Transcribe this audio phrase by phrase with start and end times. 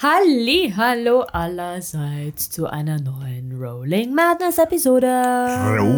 [0.00, 5.08] Halli, hallo allerseits zu einer neuen Rolling Madness Episode.
[5.08, 5.88] Row,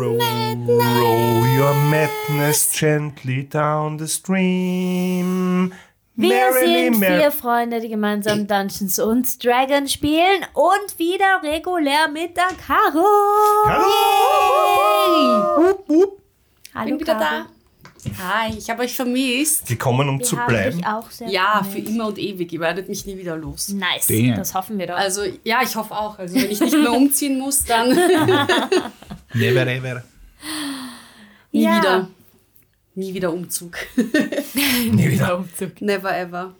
[0.00, 0.18] row,
[0.66, 5.70] row your madness gently down the stream.
[6.14, 12.38] Wir Merrily, sind vier Freunde, die gemeinsam Dungeons und Dragons spielen und wieder regulär mit
[12.38, 13.04] der Caro.
[13.68, 15.62] Hallo!
[15.62, 16.22] Wup, wup.
[16.74, 17.44] Hallo Bin wieder Caro.
[17.44, 17.55] da.
[18.18, 19.66] Hi, ich habe euch vermisst.
[19.66, 20.76] Gekommen, um Wir zu haben bleiben.
[20.78, 21.88] dich auch sehr Ja, für vermisst.
[21.92, 22.52] immer und ewig.
[22.52, 23.68] Ihr werdet mich nie wieder los.
[23.70, 24.36] Nice, Damn.
[24.36, 24.96] das hoffen wir doch.
[24.96, 26.18] Also, ja, ich hoffe auch.
[26.18, 27.96] Also, wenn ich nicht mehr umziehen muss, dann nie
[29.34, 30.02] Never ever.
[31.52, 31.78] Ja.
[31.78, 32.08] wieder.
[32.94, 33.76] Nie wieder Umzug.
[33.96, 35.36] Nie wieder.
[35.38, 35.80] Umzug.
[35.82, 36.54] Never ever.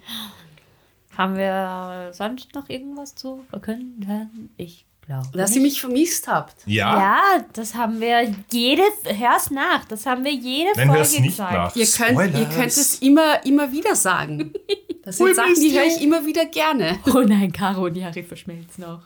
[1.16, 4.50] Haben wir sonst noch irgendwas zu verkünden?
[4.58, 5.28] Ich glaube.
[5.32, 5.56] Dass nicht.
[5.56, 6.54] ihr mich vermisst habt.
[6.66, 6.98] Ja?
[6.98, 11.36] Ja, das haben wir jede, hör's nach, das haben wir jede Nein, hör's Folge nicht
[11.36, 11.52] gesagt.
[11.52, 11.76] nach.
[11.76, 14.52] Ihr könnt, ihr könnt es immer, immer wieder sagen.
[15.04, 16.98] Das sind Sachen, die höre ich immer wieder gerne.
[17.14, 19.02] Oh nein, Caro und Jari verschmelzen auch.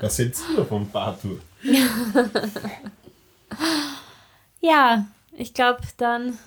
[0.00, 1.38] Was hältst du davon, Bartur?
[4.60, 6.38] Ja, ich glaube, dann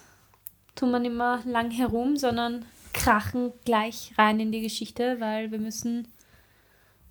[0.75, 5.59] tun wir nicht mehr lang herum, sondern krachen gleich rein in die Geschichte, weil wir
[5.59, 6.07] müssen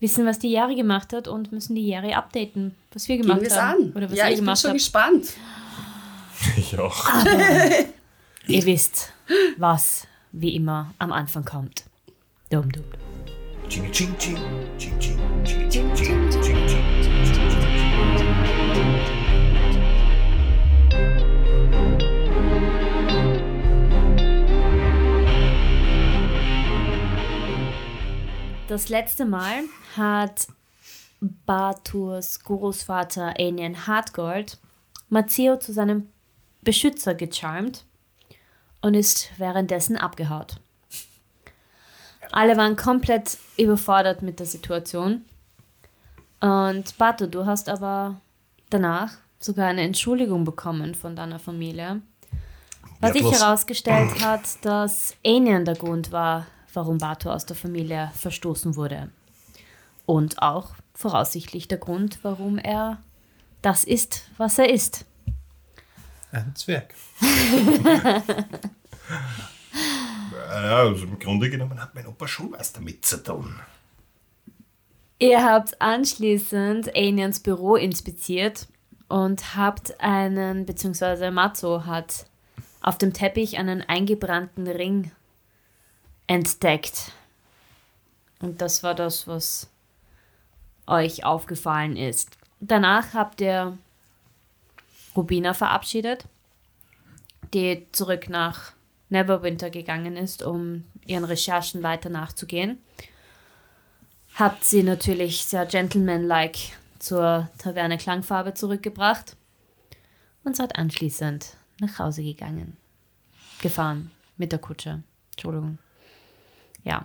[0.01, 3.43] wissen, was die Jari gemacht hat und müssen die Jari updaten, was wir Gehen gemacht
[3.43, 3.85] es haben.
[3.85, 3.93] an.
[3.95, 4.79] Oder was ja, ich bin gemacht schon habt.
[4.79, 5.33] gespannt.
[6.57, 7.07] Ich auch.
[8.47, 9.13] Ihr wisst,
[9.59, 11.85] was wie immer am Anfang kommt.
[12.49, 12.85] Dumm, dumm.
[13.69, 14.39] Ching, ching, ching.
[14.79, 15.19] Ching, ching.
[15.45, 15.95] Ching, ching, ching.
[15.95, 16.30] Ching, ching.
[28.71, 29.65] Das letzte Mal
[29.97, 30.47] hat
[31.21, 34.59] Baturs Großvater Aenian Hardgold
[35.09, 36.09] Mazzeo zu seinem
[36.63, 37.85] Beschützer gecharmt
[38.81, 40.61] und ist währenddessen abgehaut.
[42.31, 45.25] Alle waren komplett überfordert mit der Situation.
[46.39, 48.21] Und Batu, du hast aber
[48.71, 52.03] danach sogar eine Entschuldigung bekommen von deiner Familie.
[53.01, 58.77] Was sich herausgestellt hat, dass Aenian der Grund war, warum Batu aus der Familie verstoßen
[58.77, 59.11] wurde.
[60.07, 62.99] Und auch voraussichtlich der Grund, warum er
[63.63, 65.05] das ist, was er ist.
[66.33, 66.95] Ein Zwerg.
[70.53, 73.55] Ja, also im Grunde genommen hat mein Opa schon was damit zu tun.
[75.19, 78.67] Ihr habt anschließend Aenians Büro inspiziert
[79.09, 82.27] und habt einen, beziehungsweise Matzo hat
[82.81, 85.13] auf dem Teppich einen eingebrannten Ring
[86.31, 87.13] entdeckt.
[88.41, 89.69] Und das war das, was
[90.87, 92.37] euch aufgefallen ist.
[92.61, 93.77] Danach habt ihr
[95.17, 96.25] Rubina verabschiedet,
[97.53, 98.73] die zurück nach
[99.09, 102.79] Neverwinter gegangen ist, um ihren Recherchen weiter nachzugehen
[104.41, 109.37] habt sie natürlich sehr gentlemanlike zur Taverne Klangfarbe zurückgebracht
[110.45, 112.77] und seid anschließend nach Hause gegangen.
[113.61, 115.03] Gefahren mit der Kutsche.
[115.33, 115.79] Entschuldigung.
[116.85, 117.05] Ja.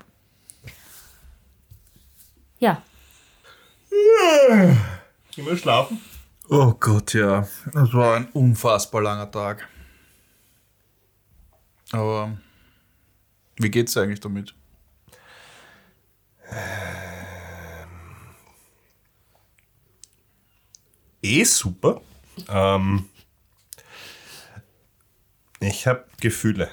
[2.59, 2.81] Ja.
[5.31, 6.01] Gehen wir schlafen?
[6.49, 7.47] Oh Gott, ja.
[7.73, 9.67] Das war ein unfassbar langer Tag.
[11.91, 12.37] Aber
[13.57, 14.53] wie geht's eigentlich damit?
[21.21, 22.01] Eh super.
[22.47, 23.09] Ähm,
[25.59, 26.69] ich habe Gefühle.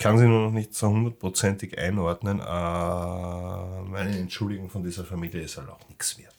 [0.00, 2.40] Kann sie nur noch nicht so hundertprozentig einordnen.
[2.40, 6.34] Äh, meine Entschuldigung von dieser Familie ist halt auch nichts wert.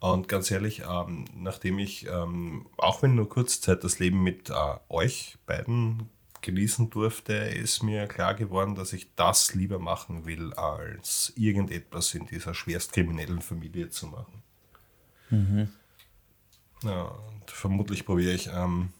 [0.00, 4.50] Und ganz ehrlich, ähm, nachdem ich, ähm, auch wenn nur kurz Zeit, das Leben mit
[4.50, 4.54] äh,
[4.88, 6.08] euch beiden
[6.40, 12.26] genießen durfte, ist mir klar geworden, dass ich das lieber machen will, als irgendetwas in
[12.26, 14.42] dieser schwerstkriminellen Familie zu machen.
[16.82, 18.92] Ja, und vermutlich probiere ich ähm,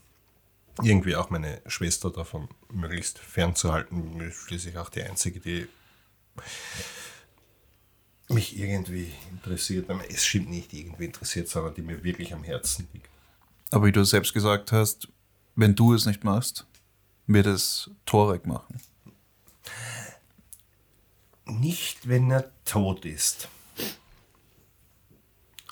[0.82, 4.32] irgendwie auch meine Schwester davon möglichst fernzuhalten.
[4.32, 5.68] Schließlich auch die einzige, die
[8.28, 9.90] mich irgendwie interessiert.
[10.08, 13.08] Es stimmt nicht irgendwie interessiert, sondern die mir wirklich am Herzen liegt.
[13.70, 15.08] Aber wie du selbst gesagt hast,
[15.56, 16.66] wenn du es nicht machst,
[17.26, 18.80] wird es Torek machen.
[21.44, 23.48] Nicht, wenn er tot ist.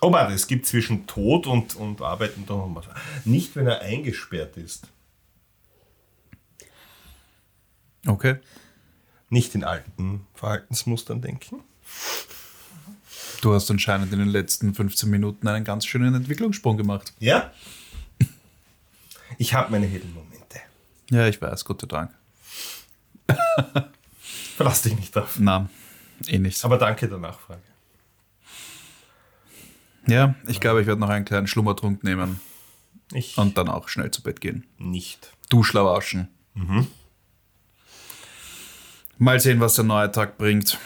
[0.00, 2.87] Oh, warte, es gibt zwischen Tod und, und Arbeiten doch noch was.
[3.25, 4.88] Nicht, wenn er eingesperrt ist.
[8.06, 8.37] Okay.
[9.29, 11.62] Nicht in alten Verhaltensmustern denken.
[13.43, 17.12] Du hast anscheinend in den letzten 15 Minuten einen ganz schönen Entwicklungssprung gemacht.
[17.19, 17.52] Ja?
[19.38, 20.61] Ich habe meine Heldenmomente.
[21.11, 22.11] Ja, ich weiß, Gott sei Dank.
[24.56, 25.37] Verlass dich nicht drauf.
[25.38, 25.69] Na,
[26.26, 26.64] eh nicht.
[26.64, 27.62] Aber danke der Nachfrage.
[30.06, 32.41] Ja, ich glaube, ich werde noch einen kleinen Schlummertrunk nehmen
[33.12, 34.67] Ich und dann auch schnell zu Bett gehen.
[34.79, 35.32] nicht.
[35.50, 36.29] Duschlauschen.
[39.19, 40.79] Mal sehen, was der neue Tag bringt.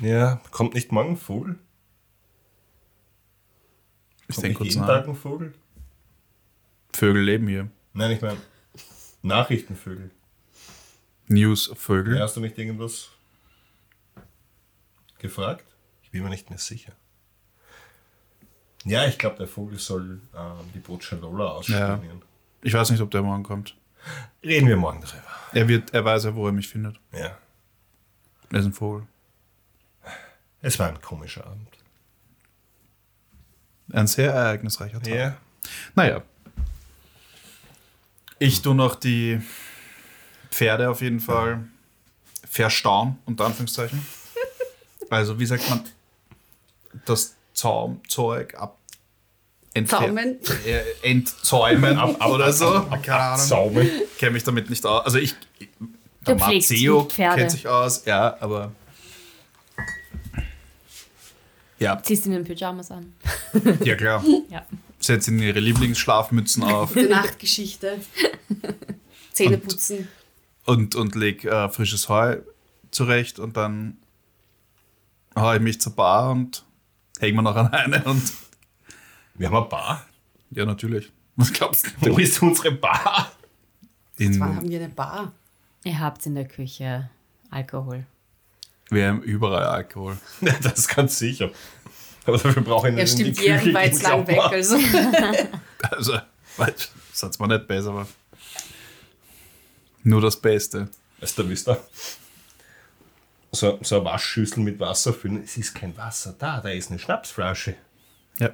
[0.00, 1.58] Ja, kommt nicht morgen ein Vogel?
[4.28, 4.86] Ich Kommt denke nicht kurz jeden.
[4.86, 5.54] Tag ein Vogel?
[6.92, 7.68] Vögel leben hier.
[7.92, 8.38] Nein, ich meine
[9.22, 10.10] Nachrichtenvögel.
[11.28, 12.20] News-Vögel.
[12.20, 13.10] Hast du nicht irgendwas
[15.18, 15.64] gefragt?
[16.12, 16.92] Bin mir nicht mehr sicher.
[18.84, 22.22] Ja, ich glaube, der Vogel soll ähm, die Bocciolola ausspionieren.
[22.62, 23.76] Ich weiß nicht, ob der morgen kommt.
[24.44, 25.22] Reden wir morgen darüber.
[25.52, 27.00] Er, wird, er weiß ja, wo er mich findet.
[27.12, 27.38] Ja.
[28.50, 29.06] Er ist ein Vogel.
[30.60, 31.68] Es war ein komischer Abend.
[33.92, 35.14] Ein sehr ereignisreicher Tag.
[35.14, 35.36] Ja.
[35.94, 36.22] Naja.
[38.38, 39.40] Ich tue noch die
[40.50, 41.64] Pferde auf jeden Fall
[42.48, 44.04] verstauen, unter Anführungszeichen.
[45.08, 45.84] Also, wie sagt man,
[47.04, 48.78] das Zaumzeug ab.
[49.86, 50.38] Zaumen.
[50.66, 52.86] Äh, entzäumen oder so.
[53.02, 53.46] Keine Ahnung.
[53.46, 53.90] Saume.
[54.18, 55.06] kenne mich damit nicht aus.
[55.06, 55.34] Also ich,
[56.26, 58.72] der Marzeo kennt sich aus, ja, aber
[61.82, 63.12] ja, Ziehst ihn in Pyjamas an.
[63.84, 64.24] ja klar.
[64.48, 64.64] Ja.
[65.00, 67.98] Setzen ihre Lieblingsschlafmützen auf Die Nachtgeschichte.
[69.32, 70.06] Zähne putzen.
[70.64, 72.36] und, und leg äh, frisches Heu
[72.92, 73.96] zurecht und dann
[75.34, 76.64] hau ich mich zur Bar und
[77.22, 78.22] hängen wir noch an eine und
[79.34, 80.04] Wir haben eine Bar.
[80.50, 81.10] ja, natürlich.
[81.36, 82.14] Was glaubst Du du?
[82.16, 83.32] bist unsere Bar.
[84.18, 85.32] In, Wann haben wir eine Bar?
[85.84, 87.08] Ihr habt in der Küche
[87.50, 88.04] Alkohol.
[88.90, 90.18] wir haben überall Alkohol.
[90.42, 91.50] Ja, das ist ganz sicher.
[92.26, 94.38] Aber dafür brauche ich Ja, nicht in die stimmt, Jeren Küche war jetzt lang weg.
[94.40, 94.76] Also.
[95.90, 96.12] Also,
[96.56, 98.06] das hat's mir nicht besser, aber
[100.04, 100.88] nur das Beste.
[101.20, 101.82] Weißt du, wisst ihr?
[103.52, 105.42] So, so eine Waschschüssel mit Wasser füllen.
[105.42, 107.76] Es ist kein Wasser da, da ist eine Schnapsflasche.
[108.38, 108.50] Ja.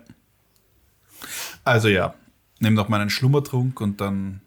[1.65, 2.15] Also ja,
[2.59, 4.41] nimm noch meinen Schlummertrunk und dann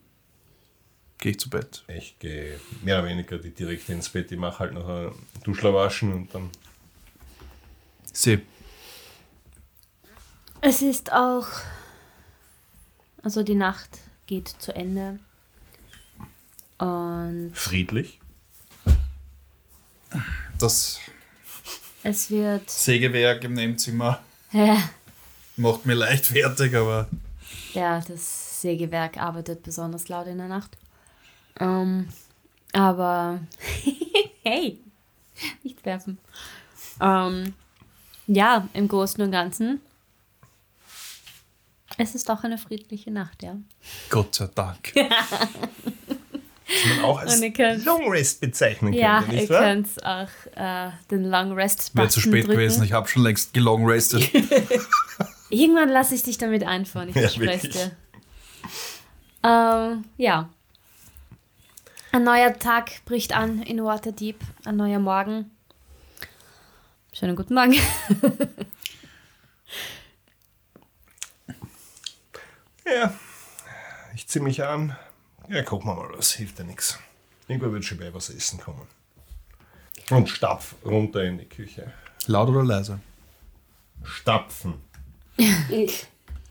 [1.20, 1.84] gehe ich zu Bett.
[1.88, 4.32] Ich gehe mehr oder weniger die direkt ins Bett.
[4.32, 5.12] Ich mache halt noch ein
[5.44, 6.50] Duschler waschen und dann.
[8.12, 8.42] Sie.
[10.60, 11.48] Es ist auch.
[13.24, 15.20] Also die Nacht geht zu Ende.
[16.78, 18.21] Und Friedlich.
[20.60, 21.00] Das
[22.04, 22.70] es wird.
[22.70, 24.20] Sägewerk im Nebenzimmer
[24.52, 24.78] Ja,
[25.56, 27.08] macht mir leicht fertig, aber
[27.74, 30.78] das Sägewerk arbeitet besonders laut in der Nacht.
[31.60, 32.08] Ähm,
[32.74, 33.40] aber.
[34.44, 34.80] hey!
[35.64, 36.18] Nicht werfen.
[37.00, 37.54] Ähm,
[38.28, 39.82] ja, im Großen und Ganzen.
[41.98, 43.58] Es ist doch eine friedliche Nacht, ja.
[44.10, 44.94] Gott sei Dank.
[46.84, 49.62] Die man auch als ihr Long Rest bezeichnen Ja, könnte, ihr nicht wahr?
[49.62, 54.30] könnt auch äh, den Long Rest Wäre zu spät gewesen, ich habe schon längst gelongrestet.
[55.50, 57.92] Irgendwann lasse ich dich damit einfahren, ich Ja, verspreche dir.
[59.44, 60.50] Ähm, ja.
[62.14, 65.52] Ein neuer Tag bricht an in Waterdeep, ein neuer Morgen.
[67.14, 67.76] Schönen guten Morgen.
[72.86, 73.14] Ja,
[74.16, 74.96] ich ziehe mich an.
[75.52, 76.98] Ja, gucken wir mal was, hilft ja nichts.
[77.48, 78.88] Irgendwann wird schon bei was essen kommen.
[80.10, 81.92] Und stapf runter in die Küche.
[82.28, 83.00] Laut oder leise?
[84.04, 84.76] Stapfen.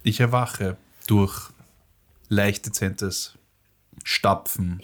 [0.03, 1.51] Ich erwache durch
[2.31, 3.35] leicht dezentes
[4.03, 4.81] Stapfen,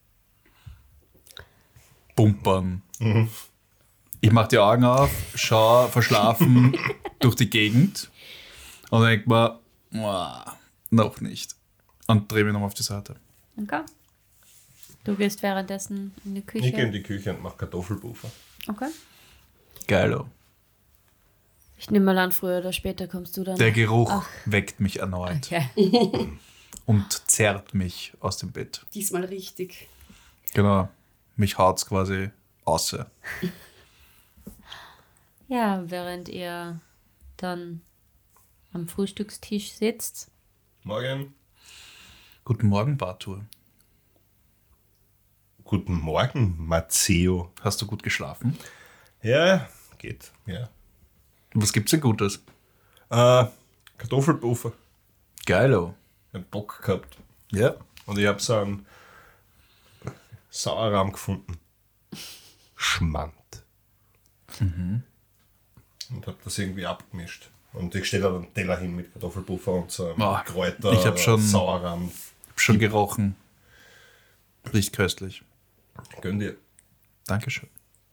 [2.16, 2.82] Bumpern.
[4.20, 6.76] Ich mache die Augen auf, schaue verschlafen
[7.20, 8.10] durch die Gegend
[8.90, 9.58] und denke mir,
[9.90, 10.58] "Mua,
[10.90, 11.56] noch nicht.
[12.10, 13.16] Und drehe mich nochmal auf die Seite.
[13.56, 13.82] Okay.
[15.04, 16.90] Du gehst währenddessen in die Ich gehe in Küche.
[16.90, 18.30] die Küche und mache Kartoffelpuffer.
[18.68, 18.88] Okay.
[19.86, 20.28] Geilo.
[21.78, 23.56] Ich nehme mal an, früher oder später kommst du dann.
[23.56, 25.68] Der Geruch weckt mich erneut Okay.
[26.86, 28.84] und zerrt mich aus dem Bett.
[28.92, 29.88] Diesmal richtig.
[30.52, 30.88] Genau.
[31.36, 32.30] Mich haut's quasi
[32.64, 33.10] außer.
[35.48, 36.80] Ja, während ihr
[37.36, 37.80] dann
[38.72, 40.30] am Frühstückstisch sitzt,
[40.82, 41.34] Morgen.
[42.44, 43.44] Guten Morgen, Bartur.
[45.62, 47.52] Guten Morgen, Matteo.
[47.60, 48.58] Hast du gut geschlafen?
[49.22, 49.68] Ja,
[49.98, 50.32] geht.
[50.46, 50.68] Ja.
[51.54, 52.42] Was gibt's denn Gutes?
[53.10, 53.44] Äh,
[53.98, 54.72] Kartoffelpuffer.
[55.46, 55.94] Geilo.
[56.32, 57.18] Ich hab Bock gehabt.
[57.52, 57.74] Ja.
[58.06, 58.86] Und ich habe so einen
[60.48, 61.58] Sauerrahm gefunden.
[62.74, 63.34] Schmand.
[64.60, 67.50] Und habe das irgendwie abgemischt.
[67.72, 71.18] Und ich stelle da einen Teller hin mit Kartoffelpuffer und so Ah, Kräuter, ich hab
[71.18, 72.10] schon- Sauerrahm.
[72.56, 73.36] Schon gerochen.
[74.72, 75.42] Riecht köstlich.
[76.20, 76.56] Gönn dir.
[77.26, 77.68] Dankeschön.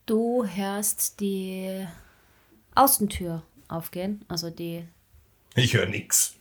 [0.06, 1.86] Du hörst die
[2.76, 4.86] Außentür aufgehen, also die
[5.56, 6.36] Ich höre nix.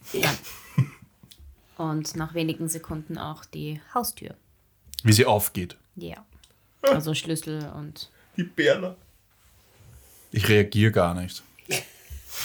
[1.78, 4.34] und nach wenigen Sekunden auch die Haustür.
[5.02, 5.76] Wie sie aufgeht.
[5.96, 6.24] Ja.
[6.82, 8.96] Also Schlüssel und Die Berner.
[10.30, 11.42] Ich reagiere gar nicht.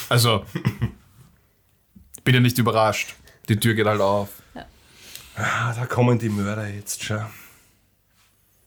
[0.10, 0.46] Also,
[2.24, 3.16] bin ja nicht überrascht.
[3.50, 4.30] Die Tür geht halt auf.
[5.36, 7.26] Ah, da kommen die Mörder jetzt schon.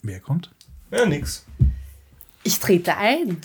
[0.03, 0.51] Wer kommt?
[0.91, 1.45] Ja, nix.
[2.43, 3.41] Ich trete ein.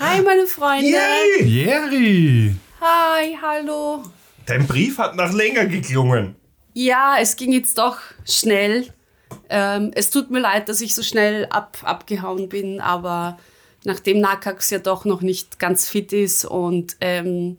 [0.00, 0.88] Hi, meine Freunde.
[0.88, 1.44] Yay!
[1.44, 2.54] Jerry!
[2.80, 4.04] Hi, hallo.
[4.46, 6.36] Dein Brief hat nach länger geklungen.
[6.72, 8.92] Ja, es ging jetzt doch schnell.
[9.50, 13.38] Ähm, es tut mir leid, dass ich so schnell ab, abgehauen bin, aber
[13.84, 17.58] nachdem Nakax ja doch noch nicht ganz fit ist und ähm,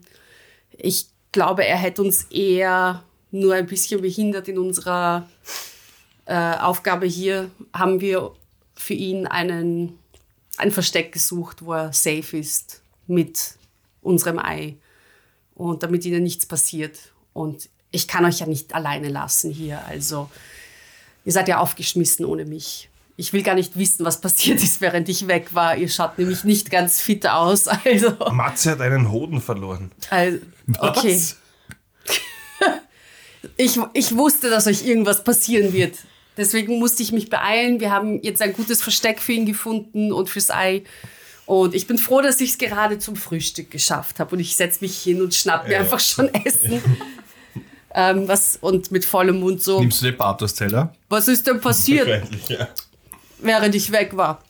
[0.72, 5.30] ich glaube, er hätte uns eher nur ein bisschen behindert in unserer
[6.26, 8.34] äh, Aufgabe hier, haben wir
[8.74, 10.00] für ihn einen,
[10.58, 13.56] ein Versteck gesucht, wo er safe ist mit
[14.02, 14.78] unserem Ei
[15.56, 16.98] und damit ihnen nichts passiert.
[17.34, 19.86] Und ich kann euch ja nicht alleine lassen hier.
[19.86, 20.30] Also,
[21.26, 22.89] ihr seid ja aufgeschmissen ohne mich.
[23.20, 25.76] Ich will gar nicht wissen, was passiert ist, während ich weg war.
[25.76, 27.66] Ihr schaut nämlich nicht ganz fit aus.
[27.86, 29.92] Also, Matze hat einen Hoden verloren.
[30.10, 30.38] also
[30.80, 31.22] okay.
[33.58, 35.96] Ich, ich wusste, dass euch irgendwas passieren wird.
[36.38, 37.82] Deswegen musste ich mich beeilen.
[37.82, 40.84] Wir haben jetzt ein gutes Versteck für ihn gefunden und fürs Ei.
[41.46, 44.36] Und ich bin froh, dass ich es gerade zum Frühstück geschafft habe.
[44.36, 45.80] Und ich setze mich hin und schnapp mir Ja.
[45.82, 46.82] einfach schon Essen.
[47.94, 50.94] ähm, was, und mit vollem Mund so, Nimmst du den Bartos-Teller?
[51.10, 52.08] was ist denn passiert,
[52.48, 52.68] ja.
[53.42, 54.44] Während ich weg war?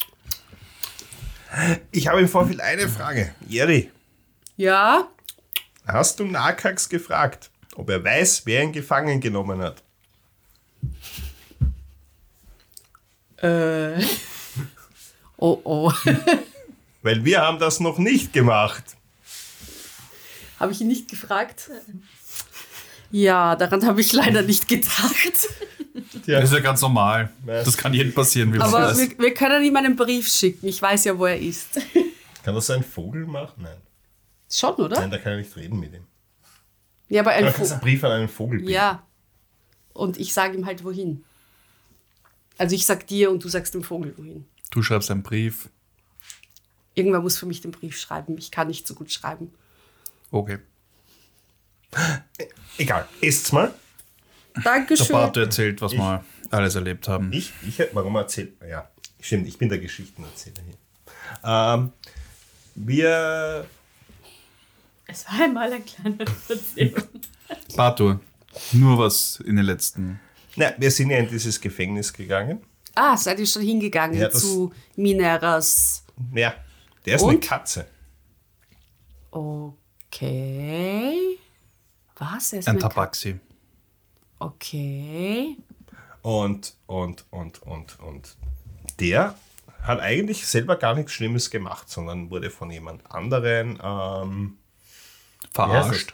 [1.92, 3.34] Ich habe im Vorfeld eine Frage.
[3.48, 3.92] Jerry,
[4.58, 5.08] Ja,
[5.88, 9.82] hast du Nakax gefragt, ob er weiß, wer ihn gefangen genommen hat?
[13.42, 14.04] äh.
[15.42, 15.94] Oh, oh.
[17.02, 18.84] Weil wir haben das noch nicht gemacht.
[20.60, 21.72] habe ich ihn nicht gefragt?
[23.10, 25.48] Ja, daran habe ich leider nicht gedacht.
[26.26, 26.40] Ja.
[26.42, 27.32] Das ist ja ganz normal.
[27.46, 28.98] Das kann jedem passieren, wie man Aber weiß.
[28.98, 30.68] wir, wir können ihm einen Brief schicken.
[30.68, 31.80] Ich weiß ja, wo er ist.
[32.44, 33.64] Kann das ein Vogel machen?
[33.64, 33.78] Nein.
[34.50, 35.00] Schon, oder?
[35.00, 36.08] Nein, da kann er nicht reden mit ihm.
[37.10, 37.72] Ja, aber ein Da kannst Vogel.
[37.74, 38.74] einen Brief an einen Vogel binden.
[38.74, 39.04] Ja.
[39.94, 41.24] Und ich sage ihm halt, wohin.
[42.58, 44.46] Also ich sag dir und du sagst dem Vogel, wohin.
[44.72, 45.70] Du schreibst einen Brief.
[46.96, 48.38] Irgendwer muss für mich den Brief schreiben.
[48.38, 49.54] Ich kann nicht so gut schreiben.
[50.32, 50.60] Okay.
[52.78, 53.74] Egal, esst's mal.
[54.56, 55.08] Der Dankeschön.
[55.10, 57.32] Barto erzählt, was wir alles erlebt haben.
[57.32, 58.90] Ich, ich, warum erzählt, ja,
[59.20, 60.76] stimmt, ich bin der Geschichtenerzähler hier.
[61.44, 61.92] Ähm,
[62.76, 63.66] wir,
[65.06, 67.04] es war einmal ein kleiner Verzehung.
[67.76, 68.20] Barto,
[68.74, 70.20] nur was in den letzten.
[70.56, 72.62] na, wir sind ja in dieses Gefängnis gegangen.
[72.96, 76.04] Ah, seid ihr schon hingegangen Ja, das- zu Mineras?
[76.34, 76.54] Ja,
[77.06, 77.42] der ist eine Und?
[77.46, 77.86] Katze.
[80.10, 81.38] Okay.
[82.18, 82.52] Was?
[82.54, 83.40] Er ist Ein eine Ka- Tabaxi.
[84.40, 85.58] Okay.
[86.22, 88.36] Und, und, und, und, und
[89.00, 89.36] der
[89.84, 94.58] hat eigentlich selber gar nichts Schlimmes gemacht, sondern wurde von jemand anderen ähm,
[95.52, 96.14] Verarscht.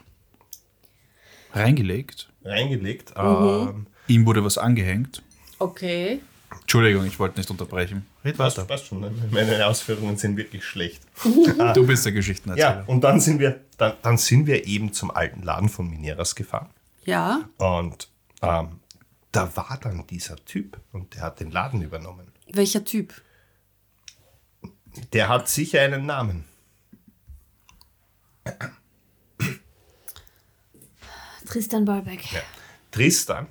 [1.54, 2.30] Reingelegt.
[2.44, 3.18] reingelegt.
[3.18, 3.24] Mhm.
[3.24, 5.24] Ähm, Ihm wurde was angehängt.
[5.58, 6.20] Okay.
[6.62, 8.06] Entschuldigung, ich wollte nicht unterbrechen.
[8.24, 8.68] Red passt, weiter.
[8.68, 9.12] passt schon, ne?
[9.32, 11.02] meine Ausführungen sind wirklich schlecht.
[11.74, 12.84] Du bist der Ja, Geschichtenerzähler.
[12.88, 16.70] und dann sind wir, dann, dann sind wir eben zum alten Laden von Mineras gefahren.
[17.06, 17.48] Ja.
[17.58, 18.10] Und
[18.46, 18.80] ähm,
[19.32, 22.28] da war dann dieser Typ und der hat den Laden übernommen.
[22.52, 23.14] Welcher Typ?
[25.14, 26.46] Der hat sicher einen Namen.
[31.46, 32.32] Tristan Balbeck.
[32.32, 32.42] Ja.
[32.92, 33.48] Tristan.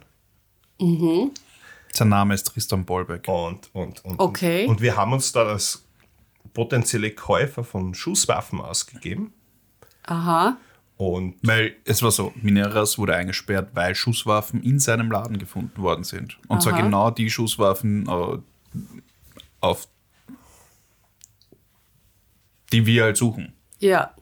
[1.93, 3.29] Sein Name ist Tristan Bolbeck.
[3.29, 4.65] Und, und, und, Okay.
[4.65, 5.85] und, und wir haben uns da als
[6.53, 9.33] potenzielle Käufer von Schusswaffen ausgegeben.
[10.05, 10.57] Aha.
[10.97, 16.05] Und Weil es war so, Mineras wurde eingesperrt, weil Schusswaffen in seinem Laden gefunden worden
[16.05, 16.39] sind.
[16.47, 16.83] Und zwar Aha.
[16.83, 18.39] genau die Schusswaffen, äh,
[19.61, 19.89] auf
[22.73, 23.53] die wir halt suchen.
[23.81, 24.15] Ja.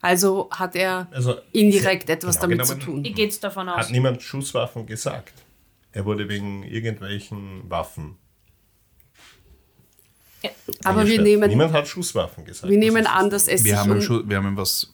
[0.00, 3.14] Also hat er also indirekt etwas genau damit zu genommen tun.
[3.14, 3.78] Geht's davon aus?
[3.86, 5.32] Hat niemand Schusswaffen gesagt.
[5.92, 8.16] Er wurde wegen irgendwelchen Waffen.
[10.84, 11.22] Aber wir eingesperrt.
[11.26, 12.70] nehmen, Niemand hat Schusswaffen gesagt.
[12.70, 14.00] wir nehmen an, dass es Wir sich haben, um...
[14.00, 14.92] Schu- wir haben ihm was.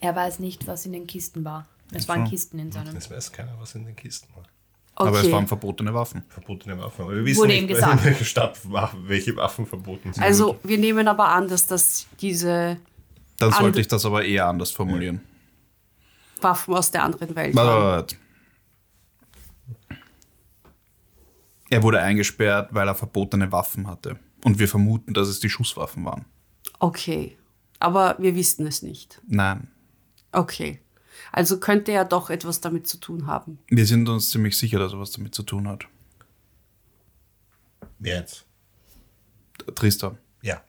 [0.00, 1.66] Er weiß nicht, was in den Kisten war.
[1.92, 2.24] Es waren.
[2.28, 2.96] Kisten in seinem.
[2.96, 4.44] Es weiß keiner, was in den Kisten war.
[4.94, 5.32] Aber es Okay.
[5.32, 6.24] waren verbotene Waffen.
[6.28, 7.04] Verbotene Waffen.
[7.04, 8.00] Aber wir wissen Wurde nicht, ihm gesagt.
[8.00, 8.58] in welcher Stadt
[9.06, 10.22] welche Waffen verboten sind.
[10.22, 12.78] Also wir nehmen aber an, dass das diese
[13.38, 15.20] Dann sollte ich das aber eher anders formulieren.
[16.40, 18.16] Waffen aus der anderen Welt Warte, warte,
[19.88, 19.98] warte.
[21.70, 24.18] Er wurde eingesperrt, weil er verbotene Waffen hatte.
[24.44, 26.24] Und wir vermuten, dass es die Schusswaffen waren.
[26.78, 27.36] Okay.
[27.78, 29.20] Aber wir wissen es nicht.
[29.26, 29.68] Nein.
[30.38, 30.78] Okay.
[31.32, 33.58] Also könnte er doch etwas damit zu tun haben.
[33.68, 35.84] Wir sind uns ziemlich sicher, dass er was damit zu tun hat.
[37.98, 38.44] Wer jetzt?
[39.74, 40.16] Tristan.
[40.42, 40.62] Ja.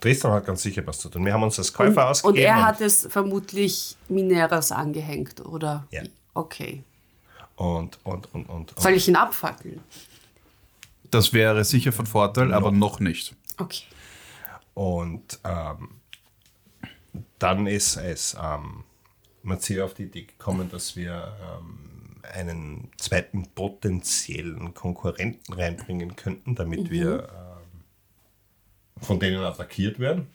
[0.00, 1.24] Tristan hat ganz sicher was zu tun.
[1.26, 2.46] Wir haben uns als Käufer Und ausgegeben.
[2.46, 5.86] er hat es vermutlich Mineras angehängt, oder?
[5.90, 6.02] Ja.
[6.32, 6.82] Okay.
[7.56, 8.80] Und, und, und, und, und.
[8.80, 9.80] Soll ich ihn abfackeln?
[11.10, 13.34] Das wäre sicher von Vorteil, aber noch nicht.
[13.58, 13.84] Okay.
[14.74, 15.97] Und ähm,
[17.38, 18.84] dann ist es ähm,
[19.42, 21.78] Matthias auf die Idee gekommen, dass wir ähm,
[22.34, 26.90] einen zweiten potenziellen Konkurrenten reinbringen könnten, damit Mhm.
[26.90, 30.26] wir ähm, von denen attackiert werden.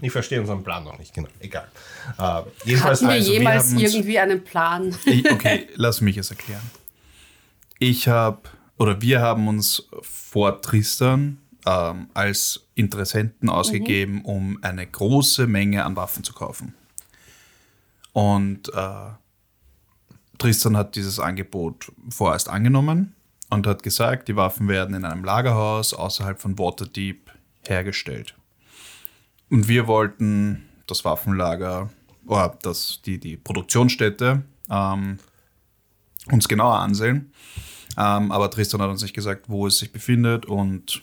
[0.00, 1.28] Ich verstehe unseren Plan noch nicht genau.
[1.40, 1.68] Egal.
[2.18, 4.94] Äh, jedenfalls Hatten wir also, wir jemals uns- irgendwie einen Plan?
[5.06, 6.62] Ich, okay, lass mich es erklären.
[7.80, 8.40] Ich habe,
[8.76, 15.96] oder wir haben uns vor Tristan ähm, als Interessenten ausgegeben, um eine große Menge an
[15.96, 16.74] Waffen zu kaufen.
[18.12, 19.10] Und äh,
[20.38, 23.14] Tristan hat dieses Angebot vorerst angenommen
[23.50, 27.30] und hat gesagt, die Waffen werden in einem Lagerhaus außerhalb von Waterdeep
[27.66, 28.34] hergestellt.
[29.50, 31.90] Und wir wollten das Waffenlager
[32.26, 35.18] oder das, die, die Produktionsstätte ähm,
[36.30, 37.32] uns genauer ansehen.
[37.98, 41.02] Ähm, aber Tristan hat uns nicht gesagt, wo es sich befindet und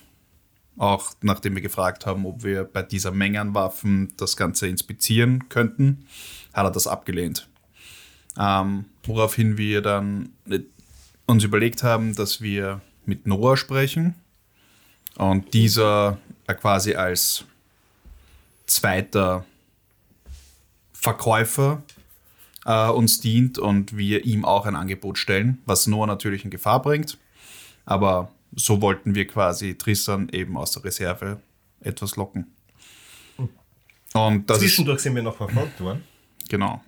[0.77, 5.50] auch nachdem wir gefragt haben, ob wir bei dieser Menge an Waffen das Ganze inspizieren
[5.50, 6.05] könnten,
[6.53, 7.48] hat er das abgelehnt.
[8.38, 10.29] Ähm, woraufhin wir dann
[11.25, 14.15] uns überlegt haben, dass wir mit Noah sprechen
[15.17, 16.17] und dieser
[16.48, 17.46] quasi als
[18.65, 19.46] zweiter
[20.94, 21.84] Verkäufer
[22.66, 26.81] äh, uns dient und wir ihm auch ein Angebot stellen, was Noah natürlich in Gefahr
[26.81, 27.18] bringt.
[27.85, 31.41] Aber so wollten wir quasi Tristan eben aus der Reserve
[31.81, 32.51] etwas locken.
[34.13, 36.03] Und das ist, Zwischendurch sind wir noch verfolgt worden
[36.48, 36.81] genau.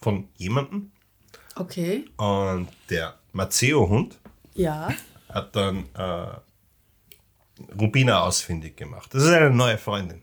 [0.00, 0.90] von jemandem.
[1.56, 2.06] Okay.
[2.16, 4.18] Und der Maceo-Hund
[4.54, 4.88] Ja.
[5.28, 6.26] hat dann äh,
[7.78, 9.12] Rubina ausfindig gemacht.
[9.14, 10.22] Das ist eine neue Freundin.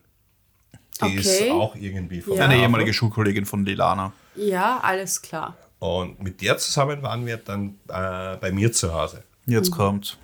[0.99, 1.15] Die Okay.
[1.17, 2.45] ist auch irgendwie von Ja.
[2.45, 4.13] Eine ehemalige Schulkollegin von Lilana.
[4.35, 5.55] Ja, alles klar.
[5.79, 9.23] Und mit der zusammen waren wir dann äh, bei mir zu Hause.
[9.45, 10.17] Jetzt kommt.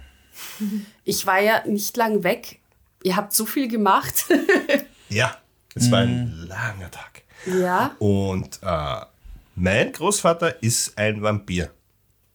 [1.03, 2.60] Ich war ja nicht lang weg.
[3.03, 4.25] Ihr habt so viel gemacht.
[5.10, 5.38] Ja,
[5.73, 7.21] es war ein langer Tag.
[7.45, 7.95] ja.
[7.99, 9.06] Und äh,
[9.56, 11.71] mein Großvater ist ein Vampir.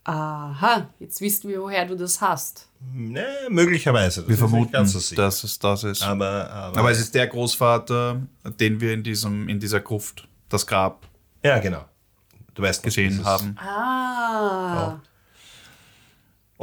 [0.05, 0.89] Aha.
[0.99, 2.69] Jetzt wissen wir, woher du das hast.
[2.95, 4.23] Ne, möglicherweise.
[4.23, 6.03] Das Wir vermuten, ganz so dass es das ist.
[6.03, 8.23] aber, aber, Aber es ist der Großvater,
[8.59, 11.07] den wir in, diesem, in dieser Gruft, das Grab,
[11.45, 11.85] ja, genau.
[12.55, 13.55] Du weißt gesehen haben.
[13.59, 14.95] Ah.
[14.95, 15.01] Oh.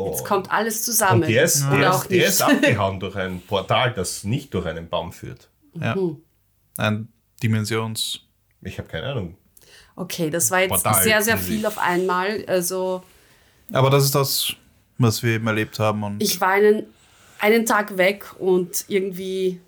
[0.08, 1.24] Jetzt kommt alles zusammen.
[1.24, 4.66] Und der ist, der, auch ist, der ist abgehauen durch ein Portal, das nicht durch
[4.66, 5.50] einen Baum führt.
[5.74, 5.96] Ja.
[6.78, 7.10] Ein
[7.42, 8.22] Dimensions.
[8.62, 9.38] Ich habe keine Ahnung.
[9.96, 12.44] Okay, das war jetzt Portal sehr, sehr viel auf einmal.
[12.48, 13.04] Also
[13.72, 14.54] Aber das ist das,
[14.98, 16.04] was wir eben erlebt haben.
[16.04, 16.86] Und ich war einen,
[17.40, 19.60] einen Tag weg und irgendwie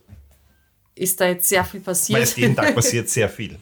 [0.96, 2.22] ist da jetzt sehr viel Weil passiert.
[2.22, 3.58] es jeden Tag passiert sehr viel.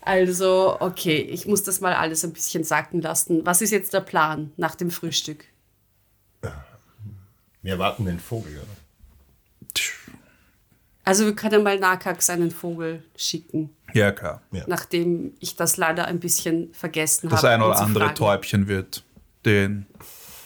[0.00, 3.46] Also, okay, ich muss das mal alles ein bisschen sacken lassen.
[3.46, 5.46] Was ist jetzt der Plan nach dem Frühstück?
[7.64, 8.66] Wir erwarten den Vogel, oder?
[11.02, 14.42] Also, wir können mal Nakax einen Vogel schicken, ja, klar.
[14.52, 14.64] Ja.
[14.66, 17.40] nachdem ich das leider ein bisschen vergessen habe.
[17.40, 18.16] Das ein oder andere fragen.
[18.16, 19.02] Täubchen wird
[19.46, 19.86] den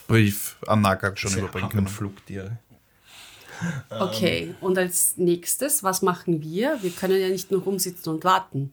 [0.07, 1.89] Brief an Nakak schon Diese überbringen können.
[1.89, 2.59] Flugtiere.
[3.91, 6.81] Okay, und als nächstes, was machen wir?
[6.83, 8.73] Wir können ja nicht nur rumsitzen und warten.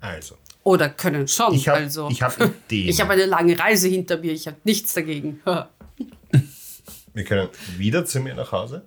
[0.00, 1.54] Also, Oder können schon.
[1.54, 2.08] ich habe also.
[2.10, 2.88] ich hab Ideen.
[2.88, 5.40] Ich habe eine lange Reise hinter mir, ich habe nichts dagegen.
[7.12, 8.84] Wir können wieder zu mir nach Hause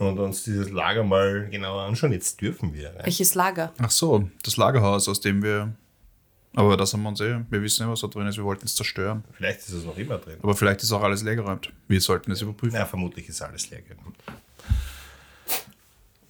[0.00, 2.12] und uns dieses Lager mal genauer anschauen.
[2.12, 2.88] Jetzt dürfen wir.
[2.88, 3.04] Rein.
[3.04, 3.72] Welches Lager?
[3.78, 5.72] Ach so, das Lagerhaus, aus dem wir.
[6.54, 7.40] Aber das haben wir uns eh.
[7.48, 8.36] Wir wissen ja, was da drin ist.
[8.36, 9.22] Wir wollten es zerstören.
[9.32, 10.38] Vielleicht ist es noch immer drin.
[10.42, 11.72] Aber vielleicht ist auch alles leergeräumt.
[11.86, 12.76] Wir sollten es überprüfen.
[12.78, 14.16] Na, vermutlich ist alles leer geräumt.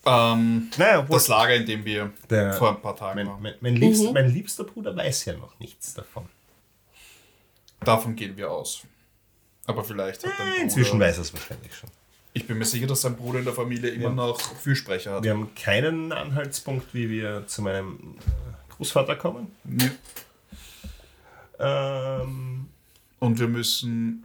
[0.06, 3.42] Ähm, Naja, das Lager, in dem wir Der- vor ein paar Tagen Mein, waren.
[3.42, 6.26] mein, mein, liebster, mein liebster Bruder weiß ja noch nichts davon.
[7.80, 8.82] Davon gehen wir aus.
[9.66, 11.90] Aber vielleicht hat dein Bruder, Inzwischen weiß er es wahrscheinlich schon.
[12.32, 15.22] Ich bin mir sicher, dass sein Bruder in der Familie immer noch Fürsprecher hat.
[15.24, 18.16] Wir haben keinen Anhaltspunkt, wie wir zu meinem
[18.76, 19.50] Großvater kommen.
[19.64, 19.90] Nee.
[21.58, 22.68] Ähm,
[23.18, 24.24] Und wir müssen.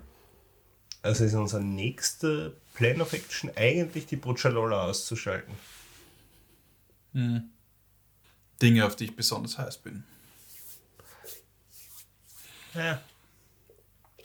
[1.02, 5.54] also ist unser nächster Plan of Action eigentlich die Brucialola auszuschalten.
[8.62, 10.04] Dinge, auf die ich besonders heiß bin.
[12.74, 13.02] Ja,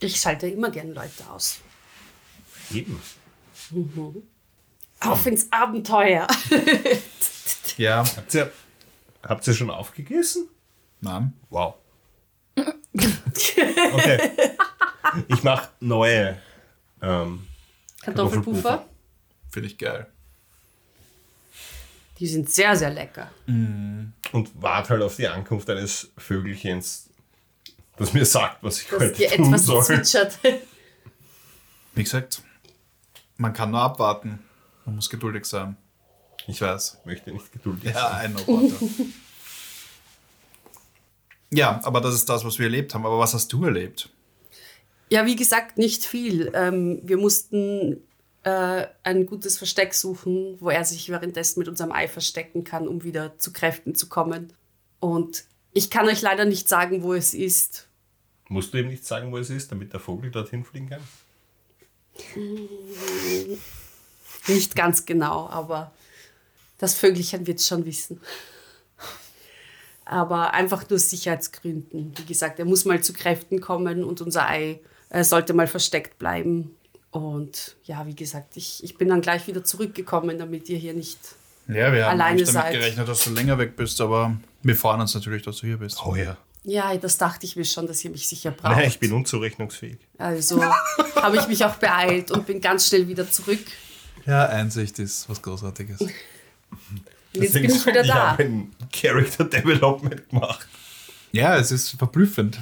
[0.01, 1.61] Ich schalte immer gern Leute aus.
[2.73, 3.01] eben.
[5.01, 6.27] Auf ins Abenteuer.
[7.77, 8.05] Ja.
[8.05, 8.53] Habt ihr,
[9.23, 10.49] habt ihr schon aufgegessen?
[11.01, 11.33] Nein.
[11.49, 11.77] Wow.
[12.93, 14.21] Okay.
[15.29, 16.37] Ich mache neue
[17.01, 17.47] ähm,
[18.03, 18.87] Kartoffelpuffer.
[19.51, 20.07] Finde ich geil.
[22.19, 23.31] Die sind sehr, sehr lecker.
[23.47, 24.13] und
[24.55, 27.09] warte halt auf die Ankunft eines Vögelchens,
[27.97, 29.85] das mir sagt, was ich Dass heute dir tun etwas soll.
[29.85, 30.39] zwitschert.
[31.95, 32.43] Wie gesagt,
[33.39, 34.39] man kann nur abwarten.
[34.85, 35.77] Man muss geduldig sein.
[36.47, 36.99] Ich weiß.
[37.01, 38.37] Ich möchte nicht geduldig Ja, sein.
[38.37, 38.77] ein Roboter.
[41.51, 43.05] ja, aber das ist das, was wir erlebt haben.
[43.07, 44.09] Aber was hast du erlebt?
[45.11, 46.53] Ja, wie gesagt, nicht viel.
[46.55, 48.01] Ähm, wir mussten
[48.45, 53.03] äh, ein gutes Versteck suchen, wo er sich währenddessen mit unserem Ei verstecken kann, um
[53.03, 54.53] wieder zu Kräften zu kommen.
[55.01, 57.89] Und ich kann euch leider nicht sagen, wo es ist.
[58.49, 61.03] Musst du ihm nicht sagen, wo es ist, damit der Vogel dorthin fliegen kann?
[64.49, 65.93] Nicht ganz genau, aber
[66.79, 68.21] das Vögelchen wird es schon wissen.
[70.11, 72.13] Aber einfach nur aus Sicherheitsgründen.
[72.17, 76.19] Wie gesagt, er muss mal zu Kräften kommen und unser Ei äh, sollte mal versteckt
[76.19, 76.75] bleiben.
[77.13, 81.19] Und ja, wie gesagt, ich, ich bin dann gleich wieder zurückgekommen, damit ihr hier nicht.
[81.69, 82.73] Ja, wir haben Alleine eigentlich damit seid.
[82.73, 86.05] gerechnet, dass du länger weg bist, aber wir freuen uns natürlich, dass du hier bist.
[86.05, 86.37] Oh ja.
[86.65, 88.77] Ja, das dachte ich mir schon, dass ihr mich sicher braucht.
[88.79, 89.99] Nein, ich bin unzurechnungsfähig.
[90.19, 90.61] Also
[91.15, 93.65] habe ich mich auch beeilt und bin ganz schnell wieder zurück.
[94.27, 96.01] Ja, Einsicht ist was Großartiges.
[97.33, 98.33] Jetzt bin ich wieder Ich da.
[98.33, 100.67] habe ein Character Development gemacht.
[101.33, 102.59] Ja, es ist verblüffend.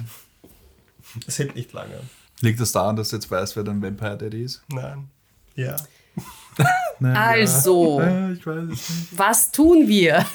[1.25, 1.95] Das hält nicht lange.
[1.95, 2.09] an.
[2.41, 4.61] Liegt das daran, dass du jetzt weißt, wer dein Vampire Daddy ist?
[4.69, 5.09] Nein.
[5.55, 5.75] Ja.
[6.99, 9.17] Nein, Also, Ja, ich weiß es nicht.
[9.17, 10.25] was tun wir?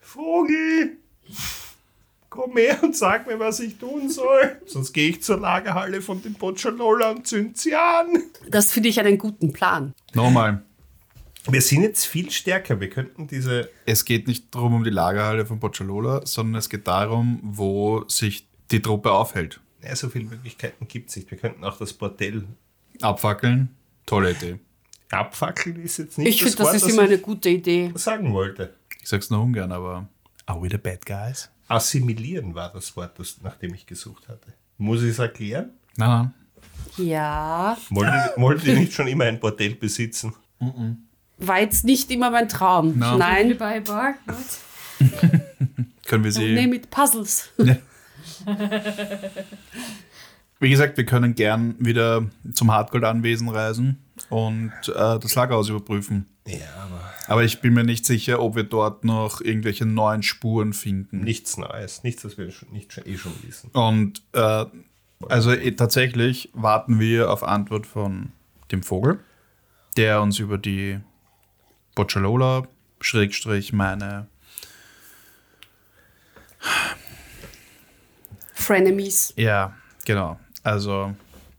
[0.00, 0.96] Vogel!
[2.28, 4.56] Komm her und sag mir, was ich tun soll.
[4.66, 8.06] Sonst gehe ich zur Lagerhalle von dem Bocciolola und zünd sie an.
[8.48, 9.92] Das finde ich einen guten Plan.
[10.14, 10.62] Nochmal.
[11.48, 12.80] Wir sind jetzt viel stärker.
[12.80, 13.68] Wir könnten diese.
[13.86, 18.46] Es geht nicht darum um die Lagerhalle von Bocciolola, sondern es geht darum, wo sich
[18.70, 19.60] die Truppe aufhält.
[19.82, 21.30] Ja, so viele Möglichkeiten gibt es nicht.
[21.30, 22.44] Wir könnten auch das Bordell
[23.00, 23.70] Abfackeln,
[24.06, 24.60] tolle Idee.
[25.10, 25.82] abfackeln.
[25.82, 27.90] Ist jetzt nicht Ich finde, das Wort, ist immer eine gute Idee.
[27.94, 28.74] ich sagen wollte.
[29.02, 30.06] Ich sag's nur ungern, aber.
[30.46, 31.50] Are we the bad guys?
[31.66, 34.52] Assimilieren war das Wort, das, nach dem ich gesucht hatte.
[34.78, 35.70] Muss ich es erklären?
[35.96, 36.34] Nein, nein.
[37.08, 40.34] Ja, Wollte, wollte ich nicht schon immer ein Bordell besitzen?
[41.46, 42.98] War jetzt nicht immer mein Traum.
[42.98, 43.16] No.
[43.16, 44.14] Nein, Bei Bar.
[46.06, 46.52] Können wir sie.
[46.54, 47.50] nee, mit Puzzles.
[50.60, 56.26] Wie gesagt, wir können gern wieder zum Hartgold-Anwesen reisen und äh, das Lagerhaus überprüfen.
[56.46, 60.72] Ja, aber Aber ich bin mir nicht sicher, ob wir dort noch irgendwelche neuen Spuren
[60.72, 61.20] finden.
[61.20, 62.04] nichts Neues.
[62.04, 63.70] Nichts, was wir schon, nicht schon, eh schon wissen.
[63.72, 64.64] Und äh,
[65.28, 68.30] also eh, tatsächlich warten wir auf Antwort von
[68.70, 69.18] dem Vogel,
[69.96, 71.00] der uns über die
[71.94, 72.66] Bocciolola,
[73.00, 74.28] Schrägstrich, meine
[78.54, 79.34] Frenemies.
[79.36, 79.74] Ja,
[80.04, 80.38] genau.
[80.62, 81.14] Also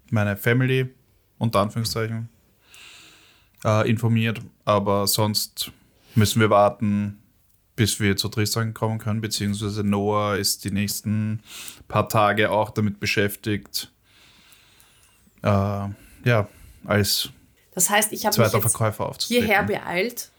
[0.10, 0.94] meine Family,
[1.38, 2.30] unter Anführungszeichen,
[3.64, 4.42] äh, informiert.
[4.66, 5.72] Aber sonst
[6.16, 7.20] müssen wir warten,
[7.76, 9.22] bis wir zu Tristan kommen können.
[9.22, 11.42] Beziehungsweise Noah ist die nächsten
[11.88, 13.92] paar Tage auch damit beschäftigt,
[15.42, 15.48] äh,
[16.26, 16.48] ja,
[16.86, 17.30] als
[17.76, 20.30] Das heißt, ich habe mich jetzt hierher beeilt.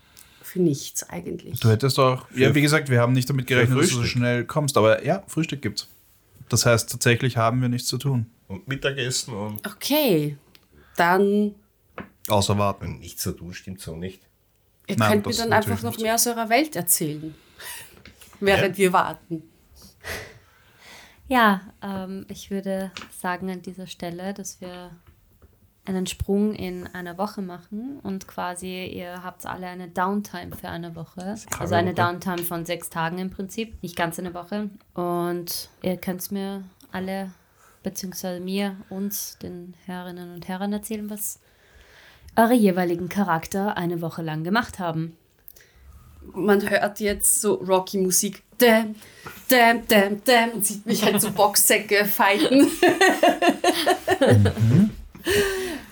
[0.43, 1.59] Für nichts eigentlich.
[1.59, 4.45] Du hättest auch, ja, wie gesagt, wir haben nicht damit gerechnet, dass du so schnell
[4.45, 4.77] kommst.
[4.77, 5.89] Aber ja, Frühstück gibt's.
[6.49, 8.27] Das heißt, tatsächlich haben wir nichts zu tun.
[8.47, 10.37] Und Mittagessen und Okay,
[10.97, 11.55] dann
[12.29, 12.99] Außer warten.
[12.99, 14.21] nichts zu tun, stimmt so nicht.
[14.87, 17.35] ihr Nein, könnt mir dann einfach noch mehr aus eurer Welt erzählen.
[18.41, 19.43] Während wir warten.
[21.27, 24.91] Ja, ähm, ich würde sagen an dieser Stelle, dass wir
[25.87, 30.97] einen Sprung in einer Woche machen und quasi ihr habt alle eine Downtime für eine
[30.97, 31.35] Woche.
[31.59, 31.97] Also eine Woche.
[31.97, 34.71] Downtime von sechs Tagen im Prinzip, nicht ganz eine Woche.
[34.95, 37.33] Und ihr könnt mir alle,
[37.83, 41.39] beziehungsweise mir, uns, den Herrinnen und Herren erzählen, was
[42.35, 45.17] eure jeweiligen Charakter eine Woche lang gemacht haben.
[46.33, 48.43] Man hört jetzt so Rocky-Musik.
[48.59, 48.95] Däm,
[49.51, 50.51] däm, däm, däm.
[50.55, 52.71] Und sieht mich halt so Boxsäcke fighten.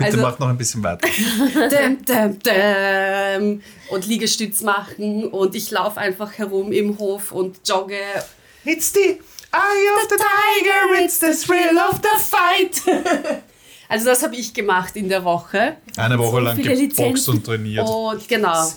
[0.04, 1.08] Bitte Also- macht noch ein bisschen weiter.
[1.70, 7.96] däm, däm, däm, und Liegestütz machen und ich laufe einfach herum im Hof und jogge.
[8.64, 9.00] It's the
[9.52, 13.02] eye of the tiger, it's the thrill of the fight.
[13.88, 17.86] also das habe ich gemacht in der Woche Eine Woche lang geboxt und trainiert.
[17.88, 18.70] und genau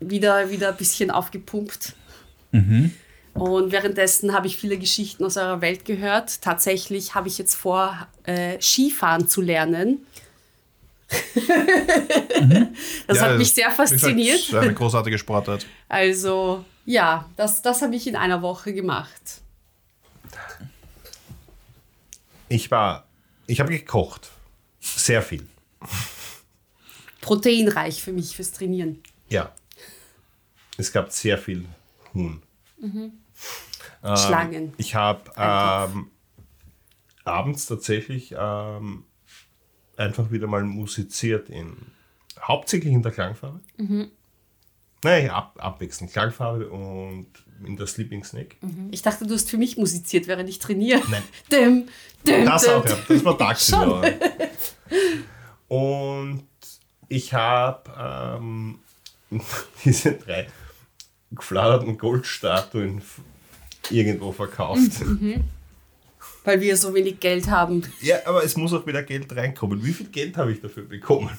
[0.00, 1.94] wieder wieder ein bisschen aufgepumpt.
[3.34, 6.42] Und währenddessen habe ich viele Geschichten aus eurer Welt gehört.
[6.42, 10.04] Tatsächlich habe ich jetzt vor, äh, Skifahren zu lernen.
[13.06, 14.38] das Ja, hat mich sehr gesagt, fasziniert.
[14.38, 15.66] ist Eine großartige Sportart.
[15.88, 19.40] Also ja, das, das habe ich in einer Woche gemacht.
[22.48, 23.06] Ich war,
[23.46, 24.30] ich habe gekocht.
[24.80, 25.46] Sehr viel.
[27.20, 29.02] Proteinreich für mich fürs Trainieren.
[29.28, 29.52] Ja.
[30.76, 31.66] Es gab sehr viel
[32.14, 32.42] Huhn.
[32.82, 33.12] Ähm,
[34.16, 34.72] Schlangen.
[34.78, 36.10] Ich habe ähm,
[37.24, 39.04] abends tatsächlich ähm,
[40.00, 41.76] einfach wieder mal musiziert, in,
[42.40, 43.60] hauptsächlich in der Klangfarbe.
[45.02, 47.26] Nein, ab, abwechselnd Klangfarbe und
[47.64, 48.56] in der Sleeping Snake.
[48.90, 51.02] Ich dachte, du hast für mich musiziert, während ich trainiere.
[51.10, 51.22] Nein.
[51.52, 51.88] Dim,
[52.26, 52.72] dim, Das dim.
[52.72, 52.98] auch, ja.
[53.08, 54.10] Das war tagsüber.
[55.68, 56.44] Und
[57.08, 58.78] ich habe ähm,
[59.84, 60.48] diese drei
[61.30, 63.02] gefladerten Goldstatuen
[63.90, 65.02] irgendwo verkauft.
[66.44, 67.82] Weil wir so wenig Geld haben.
[68.00, 69.84] Ja, aber es muss auch wieder Geld reinkommen.
[69.84, 71.38] Wie viel Geld habe ich dafür bekommen?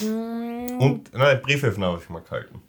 [0.00, 2.62] Und nein, Brieföffner habe ich mal gehalten.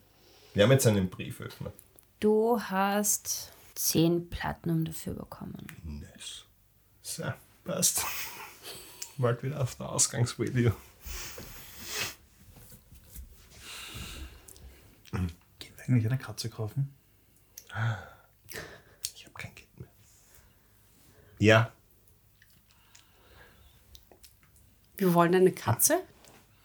[0.54, 1.72] Wir haben jetzt einen Brieföffner.
[2.20, 5.68] Du hast 10 Platinum dafür bekommen.
[5.84, 6.46] Nice.
[7.02, 7.24] So,
[7.64, 8.04] passt.
[9.18, 10.72] Bald wieder auf der Ausgangsvideo.
[15.12, 16.94] Gehen wir eigentlich eine Katze kaufen?
[19.14, 19.90] Ich habe kein Geld mehr.
[21.40, 21.72] Ja,
[24.98, 26.00] Wir wollen eine Katze?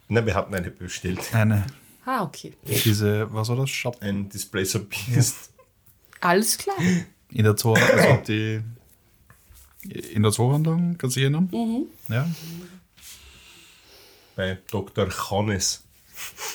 [0.09, 1.35] na, wir hatten eine bestellt.
[1.35, 1.67] Eine,
[2.07, 2.55] Ah, okay.
[2.65, 3.71] diese, was war das?
[3.71, 5.51] Shop Ein Displacer Beast.
[6.21, 6.77] Alles klar.
[7.31, 8.63] in der Zoo, also die
[10.13, 11.49] in der Zoohandlung, kannst du erinnern?
[12.09, 12.29] Ja,
[14.37, 15.09] bei Dr.
[15.09, 15.83] Jones.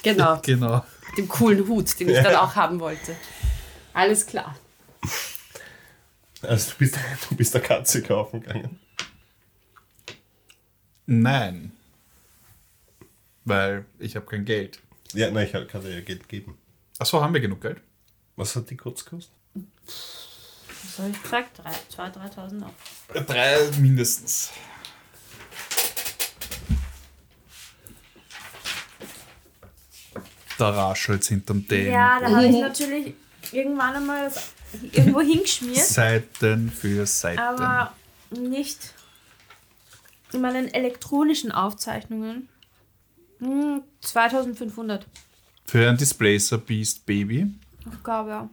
[0.03, 0.39] Genau.
[0.43, 0.85] genau.
[1.17, 3.15] Dem coolen Hut, den ich dann auch haben wollte.
[3.93, 4.55] Alles klar.
[6.47, 6.97] Also du bist,
[7.29, 8.79] du bist der Katze kaufen gegangen.
[11.05, 11.71] Nein.
[13.43, 14.79] Weil ich habe kein Geld.
[15.13, 16.57] Ja, nein, ich kann dir ja Geld geben.
[16.97, 17.79] Achso, haben wir genug Geld?
[18.35, 19.33] Was hat die kurz gekostet?
[19.53, 21.61] Was habe ich gesagt?
[21.95, 23.25] 2.000, 3.000 Euro.
[23.25, 24.51] Drei mindestens.
[30.57, 31.91] Da raschelt hinterm Dämon.
[31.93, 33.13] Ja, da habe ich natürlich
[33.51, 34.54] irgendwann einmal das
[34.91, 37.39] irgendwo hingeschmiert, Seiten für Seiten.
[37.39, 37.93] aber
[38.31, 38.93] nicht
[40.33, 42.49] in meinen elektronischen Aufzeichnungen.
[43.39, 45.05] Hm, 2500.
[45.65, 47.47] Für ein Displacer Beast Baby.
[47.91, 48.49] Ich glaube, ja.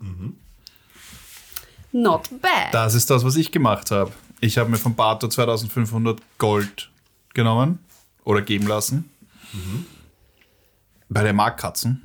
[1.92, 2.72] Not bad.
[2.72, 4.12] Das ist das, was ich gemacht habe.
[4.40, 6.90] Ich habe mir von Bato 2500 Gold
[7.34, 7.78] genommen
[8.24, 9.08] oder geben lassen.
[11.08, 12.02] Weil er mag Katzen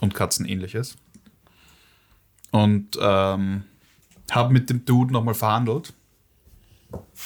[0.00, 0.96] und Katzenähnliches.
[2.50, 3.64] Und ähm,
[4.30, 5.92] habe mit dem Dude nochmal verhandelt.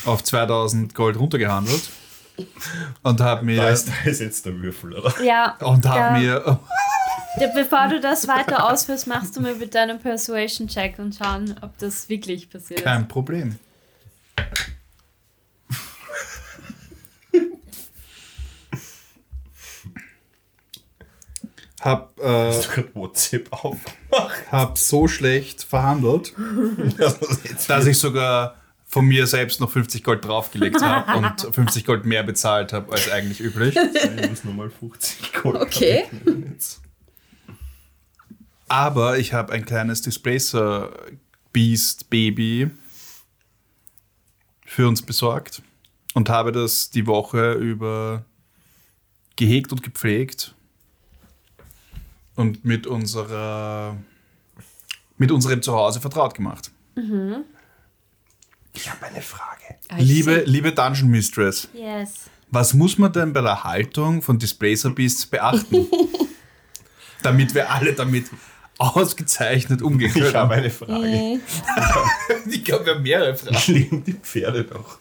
[0.04, 1.90] Auf 2000 Gold runtergehandelt.
[3.02, 5.22] Und habe Da mir, ist, da ist jetzt der Würfel, oder?
[5.22, 5.56] Ja.
[5.60, 6.18] und hab ja.
[6.18, 6.60] mir
[7.54, 12.08] bevor du das weiter ausführst, machst du mir bitte einen Persuasion-Check und schauen, ob das
[12.08, 12.84] wirklich passiert ist.
[12.84, 13.58] kein Problem.
[21.80, 23.52] Hab, äh, Hast du gerade WhatsApp
[24.14, 24.52] aufgemacht?
[24.52, 26.34] hab so schlecht verhandelt,
[27.68, 32.22] dass ich sogar von mir selbst noch 50 Gold draufgelegt habe und 50 Gold mehr
[32.22, 33.76] bezahlt habe als eigentlich üblich.
[34.22, 36.04] ich muss nochmal 50 Gold Okay.
[38.68, 40.92] Aber ich habe ein kleines Displacer
[41.52, 42.70] Beast Baby
[44.64, 45.62] für uns besorgt
[46.14, 48.24] und habe das die Woche über
[49.36, 50.53] gehegt und gepflegt
[52.36, 53.96] und mit unserer
[55.16, 56.70] mit unserem Zuhause vertraut gemacht.
[58.72, 59.76] Ich habe eine Frage.
[59.98, 62.22] Liebe, liebe Dungeon Mistress, Yes.
[62.50, 65.86] was muss man denn bei der Haltung von Displacer Beasts beachten?
[67.22, 68.26] damit wir alle damit
[68.78, 70.26] ausgezeichnet umgehen können.
[70.26, 71.40] Ich habe eine Frage.
[72.50, 73.72] Ich glaube, wir haben mehrere Fragen.
[73.72, 74.98] Leben die Pferde noch?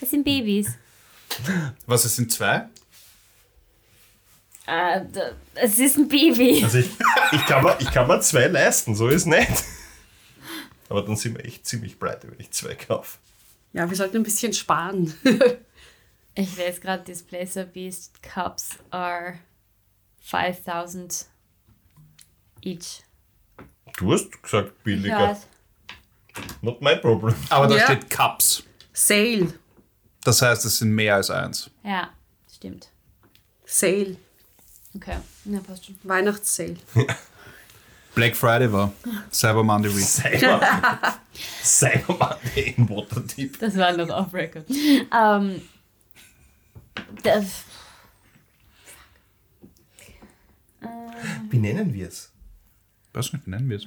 [0.00, 0.68] Es sind Babys.
[1.86, 2.68] Was, es sind zwei?
[4.66, 5.00] Äh,
[5.54, 6.60] es ist ein Baby.
[6.64, 6.90] Also ich,
[7.32, 9.48] ich, kann mir, ich kann mir zwei leisten, so ist nicht.
[10.88, 13.18] Aber dann sind wir echt ziemlich pleite, wenn ich zwei kaufe.
[13.72, 15.14] Ja, wir sollten ein bisschen sparen.
[16.38, 19.38] Ich lese gerade Displacer Beast Cups are
[20.20, 21.24] 5000
[22.62, 23.02] each.
[23.96, 25.18] Du hast gesagt Ich billiger.
[25.30, 25.46] weiß.
[26.60, 27.34] Not my problem.
[27.48, 27.84] Aber da Ja.
[27.84, 28.62] steht Cups.
[28.92, 29.54] Sale.
[30.24, 31.70] Das heißt, es sind mehr als eins.
[31.82, 32.10] Ja,
[32.54, 32.90] stimmt.
[33.64, 34.18] Sale.
[34.96, 35.98] Okay, ja, passt schon.
[36.02, 36.76] Weihnachtssale.
[38.14, 38.92] Black Friday war.
[39.30, 40.04] Cyber Monday Week.
[40.04, 40.60] Cyber.
[41.62, 43.58] Cyberman in Waterdeep.
[43.58, 44.64] Das war noch off record.
[44.70, 45.60] Ähm,
[47.22, 47.44] der,
[51.50, 52.32] Wie nennen wir es?
[53.12, 53.86] Was nicht nennen wir es?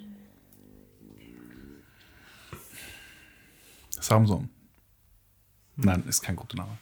[3.99, 4.49] Samsung.
[5.75, 6.77] Nein, ist kein guter Name.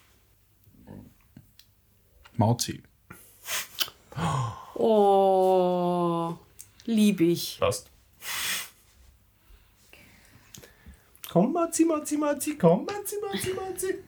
[2.35, 2.81] Mauzi.
[4.75, 6.35] Oh,
[6.85, 7.57] lieb ich.
[7.59, 7.89] Passt.
[11.31, 14.03] Komm, Matzi, Matzi, Matzi, komm, Matzi, Matzi, Matzi.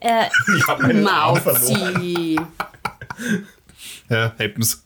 [0.00, 1.02] äh, Ich hab verloren.
[1.02, 2.38] Mauzi.
[4.08, 4.84] Ja, happens.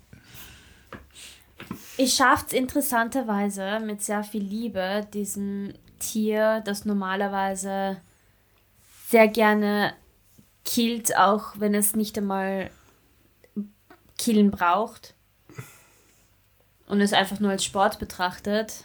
[1.96, 8.00] ich schaffe es interessanterweise mit sehr viel Liebe, diesem Tier, das normalerweise
[9.08, 9.94] sehr gerne
[10.64, 12.70] killt, auch wenn es nicht einmal
[14.18, 15.14] killen braucht
[16.86, 18.84] und es einfach nur als Sport betrachtet,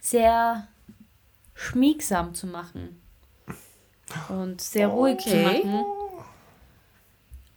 [0.00, 0.66] sehr
[1.54, 3.00] schmiegsam zu machen
[4.28, 5.64] und sehr ruhig zu Okay.
[5.64, 5.84] machen.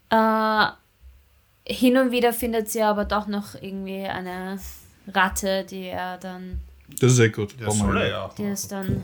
[0.10, 4.58] Äh, hin und wieder findet sie aber doch noch irgendwie eine
[5.08, 6.62] Ratte, die er dann,
[7.00, 7.56] Das ist sehr gut.
[7.60, 8.30] Ja, soll er ja.
[8.38, 9.04] die es dann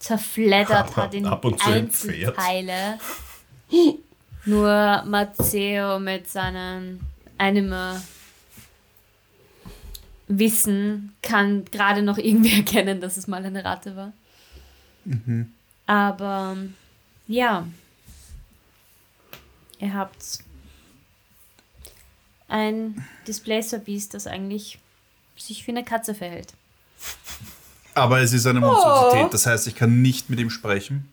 [0.00, 1.70] zerfleddert hat in Ab und zu.
[1.70, 2.98] Einzelteile.
[4.44, 7.00] Nur Matteo mit seinem
[7.38, 8.00] Anime
[10.28, 14.12] Wissen kann gerade noch irgendwie erkennen, dass es mal eine Ratte war.
[15.86, 16.56] Aber
[17.26, 17.66] ja,
[19.78, 20.40] ihr habt
[22.48, 24.78] ein Displacer Beast, das eigentlich
[25.36, 26.54] sich wie eine Katze verhält.
[27.94, 29.32] Aber es ist eine Monstrosität.
[29.32, 31.12] Das heißt, ich kann nicht mit ihm sprechen.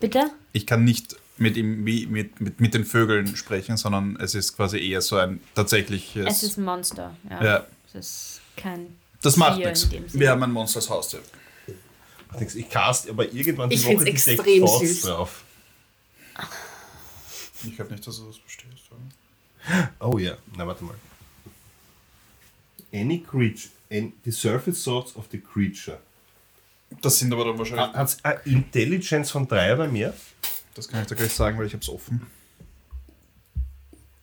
[0.00, 0.30] Bitte?
[0.52, 4.56] Ich kann nicht mit ihm wie mit, mit, mit den Vögeln sprechen, sondern es ist
[4.56, 6.26] quasi eher so ein tatsächliches.
[6.26, 7.16] Es ist ein Monster.
[7.30, 7.44] Ja.
[7.44, 7.66] Ja.
[7.86, 8.96] Es ist kein.
[9.22, 10.18] das macht Tier nichts.
[10.18, 11.20] Wir haben ein Monster als Haustier.
[12.54, 15.44] Ich cast aber irgendwann die Ich Woche die extrem Thoughts drauf.
[17.64, 18.68] Ich glaube nicht, dass du das verstehst.
[20.00, 20.94] Oh ja, na warte mal.
[22.92, 25.98] Any creature, and the surface thoughts of the creature.
[27.00, 27.94] Das sind aber dann wahrscheinlich.
[27.94, 30.14] Hat es eine Intelligence von drei oder mehr?
[30.74, 32.26] Das kann ich dir gleich sagen, weil ich habe es offen.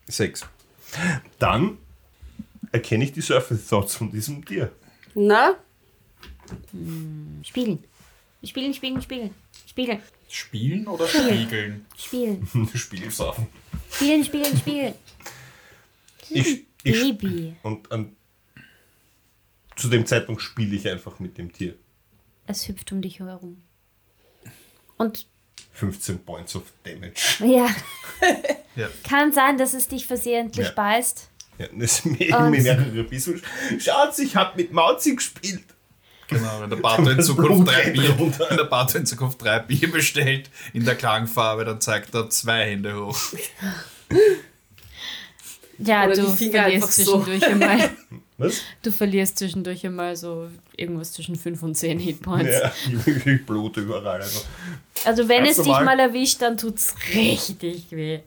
[0.07, 0.45] Sechs.
[1.39, 1.77] Dann
[2.71, 4.71] erkenne ich die Surface Thoughts von diesem Tier.
[5.13, 5.55] Na?
[7.43, 7.83] Spielen.
[8.43, 9.33] Spielen, spielen, spielen.
[9.67, 10.01] Spielen.
[10.29, 11.85] Spielen oder spiegeln?
[11.97, 12.47] Spielen.
[12.73, 13.47] Spielsaufen.
[13.91, 14.93] Spielen, spielen, spielen.
[16.29, 17.55] Ich, ich, Baby.
[17.63, 18.15] und an,
[19.75, 21.75] zu dem Zeitpunkt spiele ich einfach mit dem Tier.
[22.47, 23.61] Es hüpft um dich herum.
[24.97, 25.25] Und
[25.73, 27.43] 15 Points of Damage.
[27.45, 27.67] ja,
[28.75, 28.87] Ja.
[29.07, 30.73] kann sein, dass es dich versehentlich Ja.
[30.73, 31.29] beißt.
[31.57, 33.41] Ja, das sind mir mehrere Bissen.
[33.79, 35.63] Schaut, ich habe mit Mauzi gespielt.
[36.27, 38.47] Genau, wenn der Bato in Zukunft drei Bier, runter.
[38.49, 42.65] wenn der Bato in Zukunft drei Bier bestellt in der Klangfarbe, dann zeigt er zwei
[42.71, 43.17] Hände hoch.
[45.77, 47.21] Ja, Oder du die Finger einfach verlierst so.
[47.23, 47.89] zwischendurch einmal.
[48.37, 48.61] Was?
[48.81, 52.51] Du verlierst zwischendurch einmal so irgendwas zwischen 5 und 10 Hitpoints.
[52.51, 52.71] Ja,
[53.05, 54.21] ich, ich Blut überall.
[54.21, 54.41] Also.
[55.05, 58.19] Also wenn es dich mal erwischt, dann tut's richtig weh.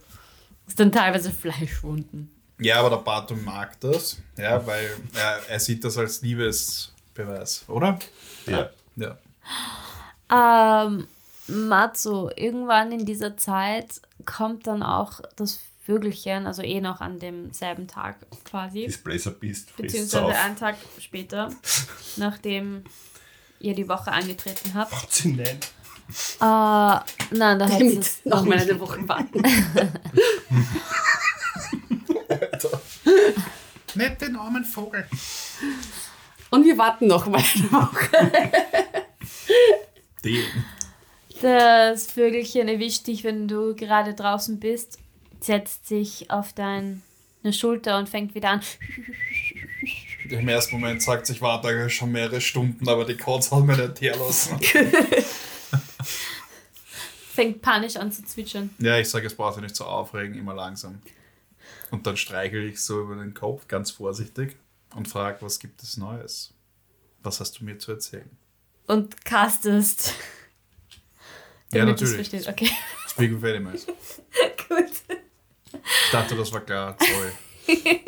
[0.67, 2.31] Ist dann teilweise Fleischwunden.
[2.61, 7.99] Ja, aber der Bato mag das, ja, weil er, er sieht das als Liebesbeweis, oder?
[8.47, 8.71] Ja.
[8.97, 9.17] Ja.
[10.87, 11.07] Ähm,
[11.47, 17.89] Matzo, irgendwann in dieser Zeit kommt dann auch das Vögelchen, also eh noch an demselben
[17.89, 20.45] Tag quasi, Displacer Beast frisst beziehungsweise auf.
[20.45, 21.49] einen Tag später,
[22.17, 22.85] nachdem
[23.59, 24.93] ihr die Woche angetreten habt.
[24.93, 25.59] Macht nein.
[26.41, 27.01] Äh,
[27.35, 29.41] nein, da hätte Damit es noch mal eine Woche warten.
[33.95, 35.09] Nicht den armen Vogel.
[36.51, 38.53] Und wir warten noch mal eine Woche.
[40.23, 40.45] Den.
[41.41, 44.99] Das Vögelchen erwischt dich, wenn du gerade draußen bist,
[45.41, 47.01] setzt sich auf deine
[47.53, 48.63] Schulter und fängt wieder an.
[50.29, 54.01] Im ersten Moment sagt sich, warte schon mehrere Stunden, aber die Katze hat mir nicht
[54.01, 54.59] herlassen.
[57.39, 58.71] fängt panisch an zu zwitschern.
[58.81, 61.01] Ja, ich sage, es braucht sich nicht so aufregen, immer langsam.
[61.93, 64.57] Und dann streichel ich so über den Kopf, ganz vorsichtig,
[64.97, 66.53] und frage, was gibt es Neues?
[67.23, 68.29] Was hast du mir zu erzählen?
[68.89, 70.15] Und castest
[71.73, 72.49] Ja, natürlich.
[72.49, 72.71] Okay,
[73.17, 73.87] Animals.
[73.87, 73.97] gut.
[76.05, 76.97] Ich dachte, das war klar.
[76.99, 77.33] Sorry.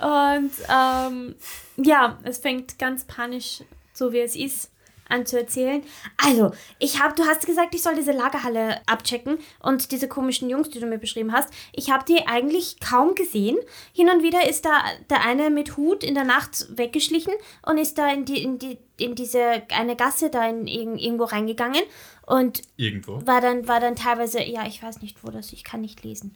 [0.00, 1.34] Und ähm,
[1.76, 3.62] ja, es fängt ganz panisch,
[3.92, 4.70] so wie es ist,
[5.08, 5.82] an zu erzählen.
[6.16, 10.70] Also, ich habe, du hast gesagt, ich soll diese Lagerhalle abchecken und diese komischen Jungs,
[10.70, 13.56] die du mir beschrieben hast, ich habe die eigentlich kaum gesehen.
[13.92, 17.32] Hin und wieder ist da der eine mit Hut in der Nacht weggeschlichen
[17.66, 21.22] und ist da in die in die in diese eine Gasse da in, irg- irgendwo
[21.24, 21.82] reingegangen
[22.26, 23.24] und Irgendwo.
[23.24, 26.34] war dann, war dann teilweise, ja, ich weiß nicht, wo das, ich kann nicht lesen.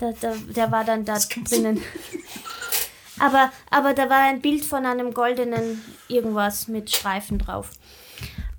[0.00, 1.16] Da, da, der war dann da
[1.48, 1.80] drinnen.
[3.20, 7.70] Aber, aber da war ein Bild von einem goldenen irgendwas mit Streifen drauf.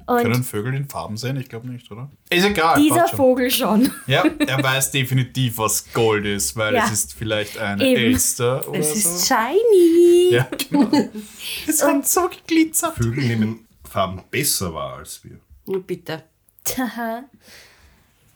[0.05, 1.37] Können Und Vögel in Farben sehen?
[1.37, 2.09] Ich glaube nicht, oder?
[2.29, 2.81] Ist egal.
[2.81, 3.17] dieser schon.
[3.17, 3.91] Vogel schon.
[4.07, 6.85] Ja, er weiß definitiv, was Gold ist, weil Ja.
[6.85, 8.01] es ist vielleicht ein Eben.
[8.13, 9.09] Elster oder Es so.
[9.09, 10.29] ist shiny.
[10.33, 10.89] ja, genau.
[11.67, 12.95] Es hat so geglitzert.
[12.95, 15.37] Vögel nehmen Farben besser wahr als wir.
[15.67, 16.23] Oh, bitte.
[16.77, 17.23] Haha.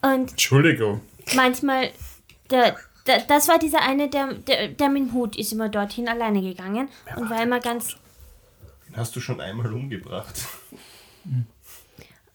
[0.02, 1.00] Und Entschuldigung.
[1.34, 1.90] manchmal,
[2.50, 6.08] der, der, das war dieser eine, der, der, der mit dem Hut ist immer dorthin
[6.08, 7.96] alleine gegangen und war immer ganz
[8.86, 10.34] Den hast du schon einmal umgebracht.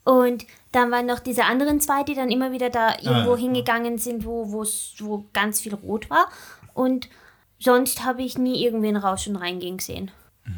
[0.04, 3.38] Und dann waren noch diese anderen zwei, die dann immer wieder da irgendwo Ah.
[3.38, 6.28] hingegangen sind, wo, wo ganz viel rot war.
[6.74, 7.08] Und
[7.60, 10.12] sonst habe ich nie irgendwen raus und reingehen gesehen.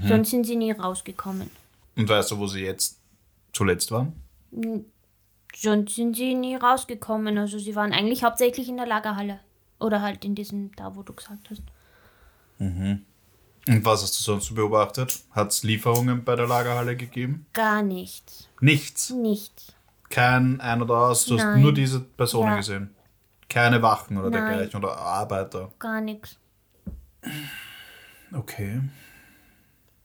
[0.08, 1.52] Sonst sind sie nie rausgekommen.
[1.96, 3.00] Und weißt du, wo sie jetzt
[3.54, 4.14] zuletzt waren?
[5.56, 7.38] Sonst sind sie nie rausgekommen.
[7.38, 9.40] Also sie waren eigentlich hauptsächlich in der Lagerhalle.
[9.80, 11.62] Oder halt in diesem, da wo du gesagt hast.
[13.68, 15.20] Und was hast du sonst so beobachtet?
[15.32, 17.48] Hat es Lieferungen bei der Lagerhalle gegeben?
[17.54, 18.48] Gar nichts.
[18.62, 19.10] Nichts.
[19.10, 19.74] Nichts.
[20.10, 21.26] Kein ein oder aus.
[21.26, 21.62] Du hast Nein.
[21.62, 22.58] nur diese Personen Ja.
[22.58, 22.96] gesehen.
[23.50, 24.46] Keine Wachen oder Nein.
[24.46, 25.72] dergleichen oder Arbeiter.
[25.80, 26.38] Gar nichts.
[28.34, 28.82] Okay.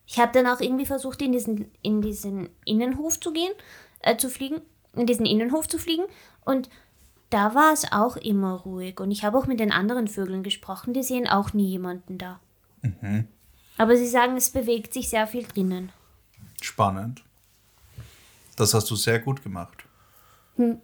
[0.06, 3.52] Ich habe dann auch irgendwie versucht, in diesen, in diesen Innenhof zu gehen,
[4.00, 4.61] äh, zu fliegen,
[4.94, 6.04] in diesen Innenhof zu fliegen.
[6.44, 6.68] Und
[7.28, 8.98] da war es auch immer ruhig.
[9.00, 12.40] Und ich habe auch mit den anderen Vögeln gesprochen, die sehen auch nie jemanden da.
[13.81, 15.91] Aber sie sagen, es bewegt sich sehr viel drinnen.
[16.61, 17.24] Spannend.
[18.55, 19.87] Das hast du sehr gut gemacht.
[20.57, 20.83] Hm.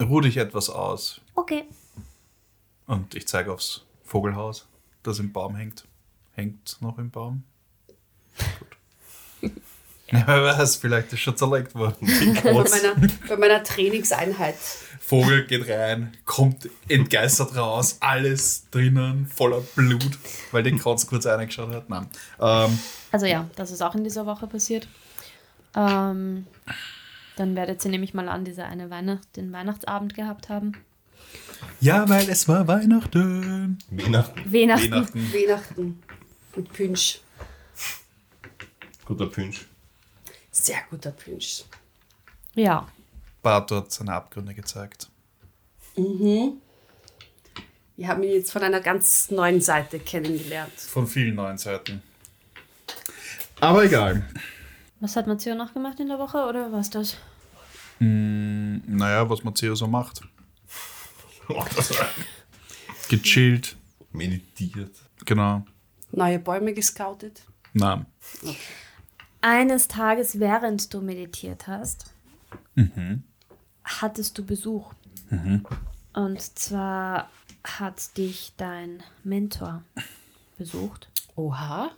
[0.00, 1.20] Ruh dich etwas aus.
[1.34, 1.66] Okay.
[2.86, 4.66] Und ich zeige aufs Vogelhaus,
[5.02, 5.86] das im Baum hängt.
[6.32, 7.42] Hängt noch im Baum?
[8.38, 8.77] Gut.
[10.10, 12.06] Ja, wer weiß, vielleicht ist schon zerlegt worden.
[12.42, 12.94] Bei meiner,
[13.28, 14.54] bei meiner Trainingseinheit.
[15.00, 20.18] Vogel geht rein, kommt entgeistert raus, alles drinnen, voller Blut,
[20.50, 21.88] weil den Kranz kurz reingeschaut hat.
[21.88, 22.06] Nein.
[22.40, 22.78] Ähm,
[23.10, 24.86] Also ja, das ist auch in dieser Woche passiert.
[25.74, 26.46] Ähm,
[27.36, 30.72] dann werdet ihr nämlich mal an dieser eine Weihnacht, den Weihnachtsabend gehabt haben.
[31.80, 33.78] ja, weil es war Weihnachten.
[33.90, 34.92] Weihnachten, Weihnachten.
[34.92, 35.32] Weihnachten.
[35.32, 36.02] Weihnachten
[36.56, 37.20] mit Pünsch.
[39.04, 39.66] guter Pünsch.
[40.60, 41.64] Sehr guter Pünsch.
[42.54, 42.88] Ja.
[43.42, 45.08] Bart hat seine Abgründe gezeigt.
[45.96, 46.58] Wir
[48.08, 50.72] haben ihn jetzt von einer ganz neuen Seite kennengelernt.
[50.74, 52.02] Von vielen neuen Seiten.
[53.60, 54.24] Aber egal.
[55.00, 57.16] Was hat Matteo noch gemacht in der Woche oder was das?
[58.00, 60.20] Naja, was Matteo so macht.
[61.48, 62.08] Das war
[63.08, 63.76] Gechillt.
[64.12, 64.94] meditiert.
[65.24, 65.64] Genau.
[66.12, 67.42] Neue Bäume gescoutet.
[67.72, 68.06] Nein.
[69.40, 72.06] Eines Tages, während du meditiert hast,
[73.84, 74.92] hattest du Besuch.
[76.12, 77.28] Und zwar
[77.64, 79.82] hat dich dein Mentor
[80.56, 81.90] besucht Oha.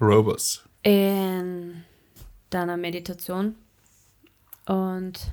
[0.00, 0.64] Robus.
[0.82, 1.84] in
[2.50, 3.54] deiner Meditation
[4.66, 5.30] und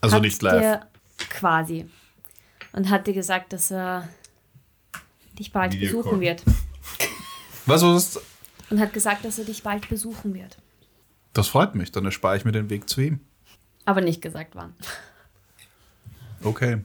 [0.00, 0.80] Also hat nicht live.
[1.28, 1.86] quasi
[2.72, 4.08] und hat dir gesagt, dass er
[5.38, 6.02] dich bald Videocall.
[6.02, 6.42] besuchen wird
[7.66, 8.20] Was was?
[8.70, 10.56] Und hat gesagt, dass er dich bald besuchen wird,
[11.32, 13.20] Das freut mich, dann erspare ich mir den Weg zu ihm.
[13.84, 14.74] aber nicht gesagt wann.
[16.42, 16.84] Okay.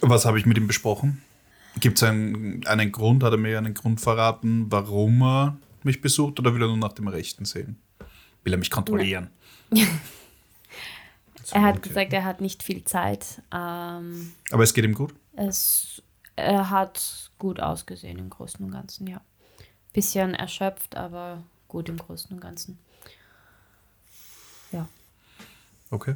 [0.00, 1.22] Was habe ich mit ihm besprochen?
[1.78, 3.22] Gibt es einen, einen Grund?
[3.22, 6.92] Hat er mir einen Grund verraten, warum er mich besucht oder will er nur nach
[6.92, 7.78] dem Rechten sehen?
[8.44, 9.30] Will er mich kontrollieren?
[11.52, 13.42] Er hat gesagt, er hat nicht viel Zeit.
[13.52, 15.12] Ähm, Aber es geht ihm gut?
[15.32, 16.00] es,
[16.36, 19.20] er hat gut ausgesehen im Großen und Ganzen, ja.
[19.92, 22.78] Bisschen erschöpft, aber gut im Großen und Ganzen.
[24.72, 24.88] Ja.
[25.90, 26.14] Okay.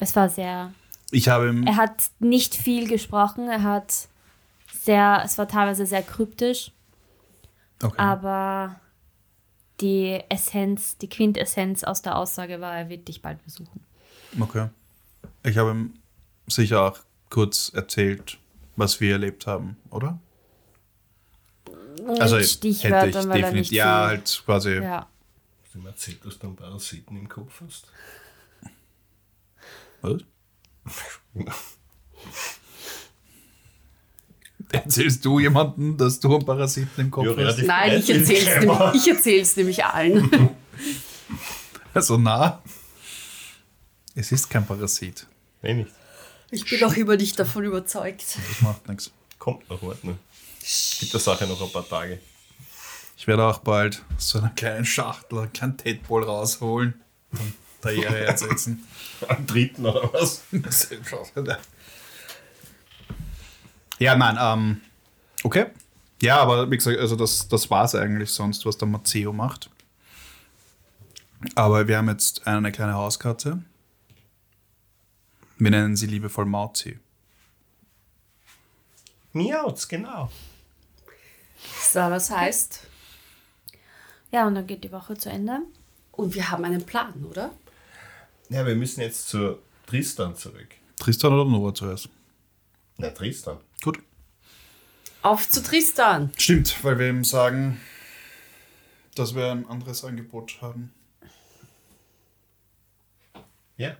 [0.00, 0.72] Es war sehr.
[1.10, 1.66] Ich habe ihm.
[1.66, 3.48] Er hat nicht viel gesprochen.
[3.48, 4.08] Er hat
[4.72, 5.22] sehr.
[5.24, 6.72] Es war teilweise sehr kryptisch,
[7.82, 7.94] Okay.
[7.96, 8.80] aber
[9.80, 13.84] die Essenz, die Quintessenz aus der Aussage war, er wird dich bald besuchen.
[14.40, 14.68] Okay.
[15.44, 15.94] Ich habe ihm
[16.46, 16.98] sicher auch
[17.30, 18.38] kurz erzählt,
[18.76, 20.18] was wir erlebt haben, oder?
[22.18, 23.70] Also Stichwörtern, weil er definitiv.
[23.70, 24.74] nicht Ja, halt quasi.
[24.74, 25.08] Ja.
[25.62, 27.86] Hast du mir erzählt, dass du einen Parasiten im Kopf hast?
[30.02, 30.22] Was?
[34.70, 37.58] Erzählst du jemandem, dass du einen Parasiten im Kopf Ja, hast?
[37.62, 40.50] Nein, ich erzähl's nämlich, ich erzähl's nämlich allen.
[41.94, 42.60] Also na,
[44.16, 45.28] es ist kein Parasit.
[45.62, 45.92] Nee, nicht.
[46.50, 48.36] Ich bin auch immer nicht davon überzeugt.
[48.36, 49.12] Das macht nichts.
[49.38, 50.18] Kommt noch, warte.
[51.00, 52.20] Gibt der Sache noch ein paar Tage.
[53.16, 56.94] Ich werde auch bald so einen kleinen Schachtel, einen kleinen Tedball rausholen
[57.32, 58.86] und der Ehre ersetzen.
[59.28, 60.42] Am dritten oder was?
[63.98, 64.80] ja, nein, ähm,
[65.42, 65.66] okay.
[66.22, 69.70] Ja, aber wie gesagt, also das, das war es eigentlich sonst, was der Matteo macht.
[71.54, 73.62] Aber wir haben jetzt eine kleine Hauskatze.
[75.58, 76.98] Wir nennen sie liebevoll Mauzi.
[79.32, 80.30] Miauz, genau.
[81.92, 82.80] So, das heißt,
[84.32, 85.60] Ja, und dann geht die Woche zu Ende.
[86.12, 87.52] und wir haben einen Plan, oder?
[88.50, 90.68] Ja, wir müssen jetzt zu Tristan zurück.
[90.98, 92.08] Tristan oder Nova zuerst?
[92.98, 93.58] Na, Tristan.
[93.82, 93.98] Gut.
[95.22, 96.30] Auf zu Tristan.
[96.36, 97.80] Stimmt, weil wir ihm sagen,
[99.14, 100.92] dass wir ein anderes Angebot haben.
[103.76, 103.96] Ja.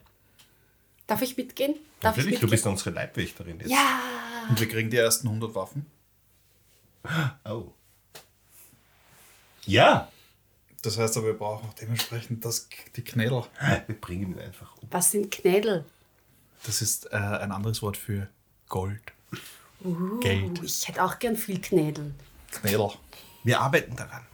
[1.06, 1.74] Darf ich mitgehen?
[2.00, 2.50] Darf Natürlich, ich du mitgehen?
[2.50, 3.70] bist unsere Leibwächterin jetzt.
[3.70, 4.00] Ja.
[4.48, 5.86] Und wir kriegen die ersten 100 Waffen.
[7.44, 7.72] Oh.
[9.66, 10.08] Ja.
[10.82, 13.44] Das heißt aber, wir brauchen auch dementsprechend das, die Knädel.
[13.86, 14.88] Wir bringen ihn einfach um.
[14.90, 15.84] Was sind Knädel?
[16.64, 18.28] Das ist äh, ein anderes Wort für
[18.68, 19.00] Gold.
[19.82, 20.62] Uh, Geld.
[20.62, 22.14] Ich hätte auch gern viel Knädel.
[22.50, 22.90] Knädel.
[23.44, 24.26] Wir arbeiten daran.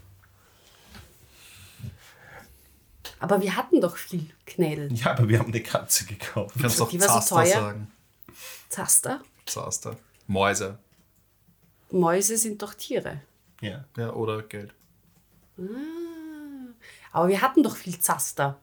[3.21, 4.93] Aber wir hatten doch viel Knädel.
[4.95, 6.57] Ja, aber wir haben eine Katze gekauft.
[6.57, 7.47] Du kannst auch Die war so Zaster teuer.
[7.47, 7.93] sagen.
[8.69, 9.21] Zaster?
[9.47, 9.97] Zaster.
[10.27, 10.79] Mäuse.
[11.93, 13.21] Mäuse sind doch Tiere.
[13.61, 13.85] Ja.
[13.97, 14.73] Ja, oder Geld.
[17.13, 18.59] Aber wir hatten doch viel Zaster.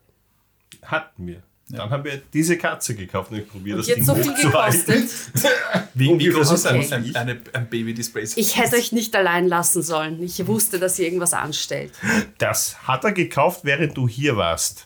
[0.82, 1.44] Hatten wir.
[1.70, 5.10] Dann haben wir diese Katze gekauft und ich probiere das jetzt so viel gekostet.
[5.94, 6.94] Wie, wie groß ist ein, Okay.
[6.94, 8.26] ein, eine, ein Baby-Display?
[8.36, 10.22] Ich hätte euch nicht allein lassen sollen.
[10.24, 11.92] Ich wusste, dass ihr irgendwas anstellt.
[12.38, 14.86] Das hat er gekauft, während du hier warst.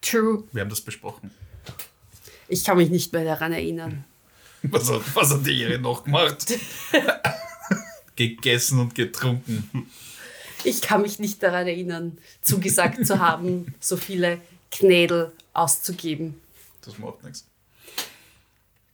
[0.00, 0.44] True.
[0.52, 1.32] Wir haben das besprochen.
[2.48, 4.04] Ich kann mich nicht mehr daran erinnern.
[4.62, 6.46] Was hat, was hat die Ehre noch gemacht?
[8.16, 9.88] Gegessen und getrunken.
[10.64, 14.40] Ich kann mich nicht daran erinnern, zugesagt zu haben, so viele
[14.72, 16.40] Knädel auszugeben.
[16.82, 17.46] Das macht nichts.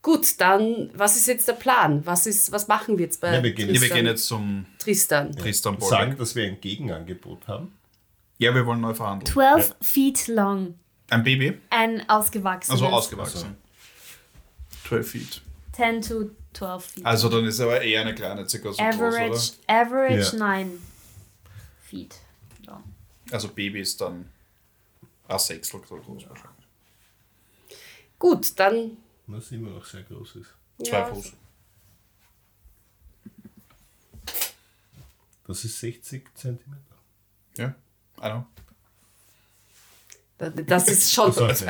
[0.03, 2.05] Gut, dann, was ist jetzt der Plan?
[2.05, 3.97] Was, ist, was machen wir jetzt bei Ja, wir gehen- Ja, wir Tristan?
[3.99, 5.37] gehen jetzt zum Tristan.
[5.37, 6.18] Tristan Sagen, Borbeck.
[6.18, 7.73] dass wir ein Gegenangebot haben.
[8.39, 9.33] Ja, wir wollen neu verhandeln.
[9.33, 10.75] 12 feet long.
[11.11, 11.59] Ein Baby?
[11.70, 12.70] Ein ausgewachsenes.
[12.83, 13.57] Also ausgewachsen.
[14.89, 15.43] 12 Feet.
[15.73, 17.07] 10 to 12 feet.
[17.07, 20.39] Also dann ist aber eher eine kleine, circa so average groß, average Ja.
[20.39, 20.83] 9
[21.83, 22.14] feet
[22.62, 22.83] oder?
[23.31, 24.29] Also Baby ist dann
[25.29, 26.66] ein Sechstel so groß wahrscheinlich.
[28.18, 28.99] Gut, dann.
[29.27, 30.55] Was immer noch sehr groß ist.
[30.85, 31.33] Zwei ja, Fuß.
[35.47, 36.81] Das ist 60 Zentimeter.
[37.57, 37.75] Ja,
[38.18, 38.47] I know.
[40.66, 41.32] Das ist schon.
[41.32, 41.49] So, ja.
[41.49, 41.62] Also,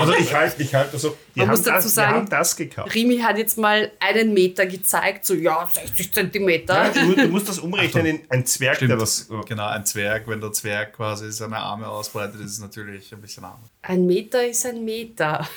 [0.00, 2.56] Also ich halte ich halt also, die Man muss dazu das, sagen- wir haben das
[2.56, 2.94] gekauft.
[2.94, 6.90] Rimi hat jetzt mal einen Meter gezeigt, so ja, 60 Ja, Zentimeter.
[6.94, 9.02] du, du musst das umrechnen in ein Zwerg, der Stimmt.
[9.02, 9.28] das.
[9.46, 13.44] Genau, ein Zwerg, wenn der Zwerg quasi seine Arme ausbreitet, ist es natürlich ein bisschen
[13.44, 13.62] arm.
[13.82, 15.48] Ein Meter ist ein Meter.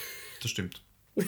[0.42, 0.82] Das stimmt.
[1.16, 1.26] Und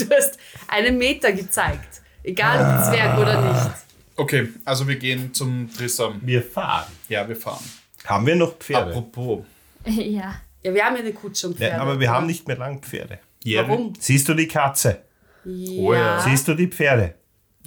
[0.00, 2.00] du hast einen Meter gezeigt.
[2.22, 3.76] Egal ob Zwerg oder nicht.
[4.16, 6.20] Okay, also wir gehen zum Tristan.
[6.22, 6.86] Wir fahren.
[7.08, 7.62] Ja, wir fahren.
[8.06, 8.90] Haben wir noch Pferde?
[8.90, 9.44] Apropos.
[9.92, 10.34] ja.
[10.62, 11.76] Ja, wir haben ja eine Kutsche und Pferde.
[11.76, 13.18] Ja, aber wir haben nicht mehr lang Pferde.
[13.42, 13.92] Jerry- Warum?
[13.98, 15.02] Siehst du die Katze?
[15.44, 15.82] Ja.
[15.82, 16.20] Oh ja.
[16.22, 17.14] Siehst du die Pferde?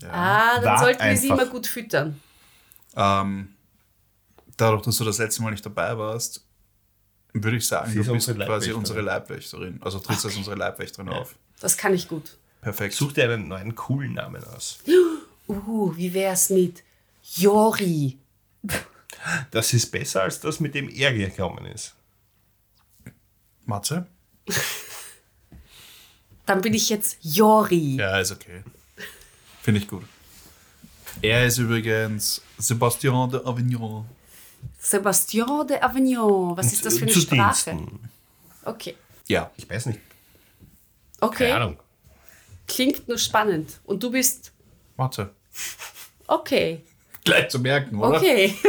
[0.10, 1.44] Ah, dann Wart sollten wir sie einfach.
[1.44, 2.20] immer gut füttern.
[2.96, 3.50] Ähm,
[4.58, 6.44] dadurch, dass du das letzte Mal nicht dabei warst,
[7.34, 8.78] würde ich sagen, Sie du bist unsere quasi Leibwächterin.
[8.78, 9.80] unsere Leibwächterin.
[9.84, 11.36] Also trittst als unsere Leibwächterin auf.
[11.60, 12.38] Das kann ich gut.
[12.62, 12.96] Perfekt.
[12.96, 14.80] Such dir einen neuen coolen Namen aus.
[15.50, 16.84] Uh, wie wär's mit
[17.36, 18.18] Jori?
[19.52, 21.96] Das ist besser als das, mit dem er gekommen ist.
[23.68, 24.08] Matze?
[26.46, 27.98] Dann bin ich jetzt Jori.
[27.98, 28.64] Ja, ist okay.
[29.62, 30.04] Finde ich gut.
[31.22, 34.06] Er ist übrigens Sebastian de Avignon.
[34.80, 36.56] Sebastian de Avignon.
[36.56, 37.72] Was ist das für eine Zu Sprache?
[37.72, 38.10] Diensten.
[38.64, 38.96] Okay.
[39.28, 39.52] Ja.
[39.58, 40.00] Ich weiß nicht.
[41.20, 41.50] Okay.
[41.50, 41.80] Keine Ahnung.
[42.68, 43.80] Klingt nur spannend.
[43.84, 44.52] Und du bist
[44.96, 45.32] Matze.
[46.28, 46.84] okay.
[47.26, 48.18] Gleich zu merken, oder?
[48.18, 48.56] Okay.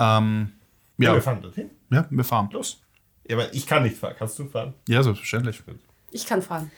[0.00, 0.52] Ähm,
[0.96, 1.14] Ja, ja.
[1.14, 1.70] wir fahren dorthin.
[1.90, 2.48] Ja, wir fahren.
[2.52, 2.80] Los.
[3.28, 4.14] Ja, aber ich kann nicht fahren.
[4.18, 4.74] Kannst du fahren?
[4.88, 5.62] Ja, selbstverständlich.
[6.10, 6.70] Ich kann fahren.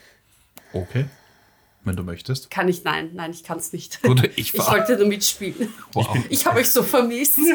[0.72, 1.06] Okay.
[1.84, 2.50] Wenn du möchtest.
[2.50, 2.84] Kann ich?
[2.84, 4.02] Nein, nein, ich kann es nicht.
[4.02, 4.72] Gut, ich Ich fahr.
[4.72, 5.72] wollte nur mitspielen.
[5.92, 6.16] Wow.
[6.28, 7.38] Ich habe euch so vermisst.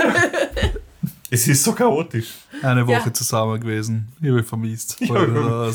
[1.30, 2.34] Es ist so chaotisch.
[2.62, 3.14] Eine Woche Ja.
[3.14, 4.08] zusammen gewesen.
[4.22, 4.98] Ich habe mich vermisst.
[5.02, 5.72] Ja.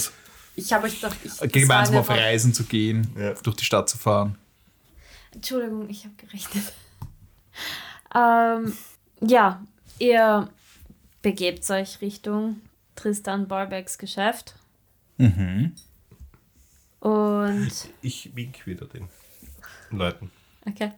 [0.57, 1.13] Ich habe euch doch.
[1.25, 3.35] Ich, Gemeinsam auf Reisen zu gehen, Ja.
[3.35, 4.37] durch die Stadt zu fahren.
[5.33, 6.73] Entschuldigung, ich habe gerechnet.
[8.15, 8.73] ähm,
[9.21, 9.63] ja,
[9.99, 10.49] ihr
[11.23, 12.61] begebt euch Richtung
[12.97, 14.55] Tristan Barbecks Geschäft.
[15.19, 15.75] Mhm.
[17.01, 17.71] Und,
[18.03, 19.09] Ich wink wieder den
[19.91, 20.31] Leuten.
[20.67, 20.93] okay.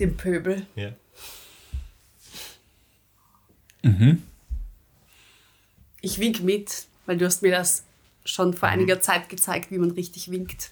[0.00, 0.66] Dem Pöbel.
[0.74, 0.92] Ja.
[6.00, 7.84] Ich wink mit, weil du hast mir das
[8.24, 10.70] schon vor einiger Zeit gezeigt, wie man richtig winkt.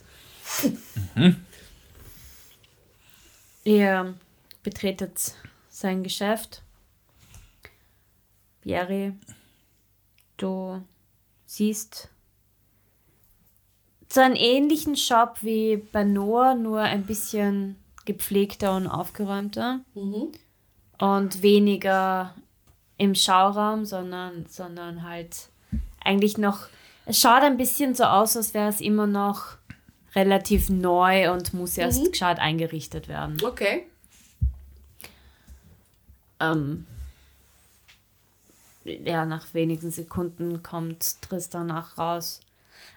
[3.63, 4.15] Ihr
[4.65, 5.35] betretet
[5.71, 6.64] sein Geschäft.
[8.65, 9.13] Jerry,
[10.39, 10.83] du
[11.47, 12.09] siehst
[14.09, 19.81] so einen ähnlichen Shop wie bei Noah, nur ein bisschen gepflegter und aufgeräumter.
[20.99, 22.35] Und weniger
[22.97, 25.49] im Schauraum, sondern, sondern halt
[26.03, 26.69] eigentlich noch.
[27.07, 29.57] Es schaut ein bisschen so aus, als wäre es immer noch
[30.15, 33.37] relativ neu und muss erst gescheit eingerichtet werden.
[33.45, 33.87] Okay.
[36.41, 36.87] Ähm,
[38.85, 42.41] ja, nach wenigen Sekunden kommt Tristan auch raus.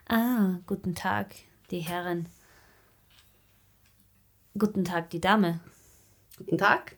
[0.08, 1.34] Ah, guten Tag,
[1.72, 2.28] die Herren.
[4.58, 5.60] Guten Tag, die Dame.
[6.38, 6.96] Guten Tag.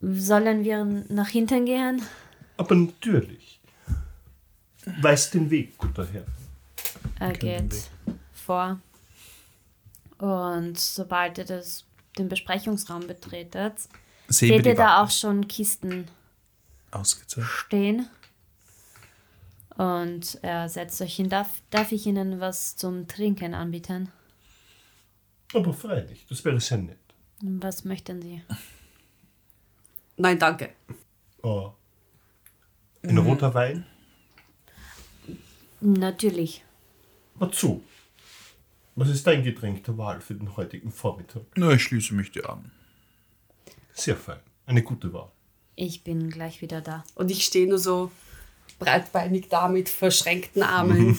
[0.00, 2.02] Sollen wir nach hinten gehen?
[2.56, 3.60] Aber natürlich.
[5.00, 6.24] Weiß den Weg, guter Herr.
[7.18, 7.90] Er geht
[8.32, 8.80] vor.
[10.18, 11.84] Und sobald ihr das,
[12.16, 13.74] den Besprechungsraum betretet,
[14.28, 16.08] seht ihr da auch schon Kisten
[16.90, 17.50] Ausgezeichnet.
[17.50, 18.06] stehen.
[19.76, 21.28] Und er setzt euch hin.
[21.28, 24.10] Darf, darf ich Ihnen was zum Trinken anbieten?
[25.54, 26.98] Aber freilich, das wäre sehr nett.
[27.40, 28.42] Was möchten Sie?
[30.16, 30.70] Nein, danke.
[31.42, 31.72] Oh.
[33.02, 33.86] Ein roter Wein?
[35.80, 36.64] Natürlich.
[37.36, 37.84] Wozu?
[38.96, 41.42] Was ist dein Getränk der Wahl für den heutigen Vormittag?
[41.54, 42.72] Na, ich schließe mich dir an.
[43.92, 44.40] Sehr fein.
[44.66, 45.30] Eine gute Wahl.
[45.80, 47.04] Ich bin gleich wieder da.
[47.14, 48.10] Und ich stehe nur so
[48.80, 51.16] breitbeinig da mit verschränkten Armen,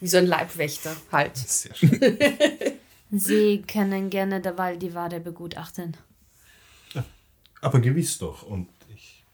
[0.00, 1.36] wie so ein Leibwächter halt.
[1.36, 1.98] Sehr schön.
[3.10, 5.96] Sie können gerne derweil die Ware begutachten.
[7.60, 8.44] Aber gewiss doch.
[8.44, 9.24] Und ich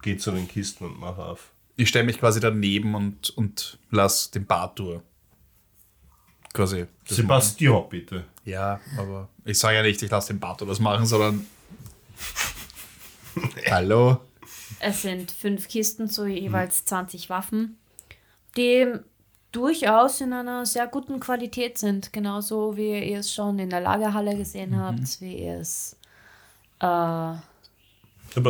[0.00, 1.50] gehe zu den Kisten und mache auf.
[1.74, 5.02] Ich stelle mich quasi daneben und, und lass den Bartour
[6.52, 6.86] quasi.
[7.04, 8.14] Sebastian, bitte.
[8.14, 8.26] machen.
[8.44, 11.46] Ja, aber ich sage ja nicht, ich lasse den Bartour das machen, sondern.
[13.70, 14.20] Hallo?
[14.80, 17.78] Es sind fünf Kisten zu jeweils 20 Waffen,
[18.56, 18.86] die
[19.52, 22.12] durchaus in einer sehr guten Qualität sind.
[22.12, 25.96] Genauso wie ihr es schon in der Lagerhalle gesehen habt, wie ihr es
[26.80, 27.40] äh, Aber,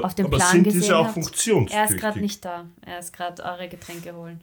[0.05, 1.15] auf dem aber Plan sind gesehen diese auch habt.
[1.15, 1.77] funktionstüchtig?
[1.77, 2.67] Er ist gerade nicht da.
[2.83, 4.43] Er ist gerade eure Getränke holen.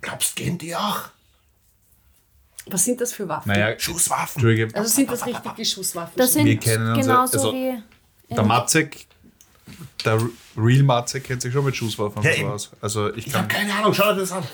[0.00, 1.08] Glaubst, gehen die auch?
[2.68, 3.52] Was sind das für Waffen?
[3.52, 4.44] Naja, Schusswaffen.
[4.74, 6.14] Also sind das richtige Schusswaffen?
[6.16, 7.80] Das sind genauso also- wie.
[8.30, 9.06] Der Matzek,
[10.04, 10.20] der
[10.56, 12.70] Real Matzek kennt sich schon mit Schusswaffen Ja, sowas.
[12.80, 13.60] Also ich Ich habe kann.
[13.62, 14.44] keine Ahnung, schau dir das an.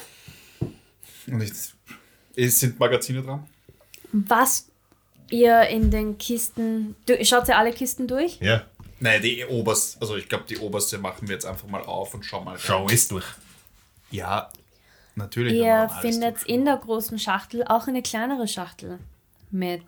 [1.26, 1.52] Und ich,
[2.36, 3.46] es sind Magazine dran?
[4.12, 4.66] Was
[5.30, 6.96] ihr in den Kisten.
[7.06, 8.38] Du, schaut ihr alle Kisten durch?
[8.40, 8.62] Ja,
[9.00, 12.24] Nein, die oberste, also ich glaube, die oberste machen wir jetzt einfach mal auf und
[12.24, 12.56] schauen mal.
[12.56, 13.24] schau es durch.
[14.12, 14.48] Ja,
[15.16, 15.54] natürlich.
[15.54, 19.00] Ihr findet in der großen Schachtel auch eine kleinere Schachtel
[19.50, 19.82] mit,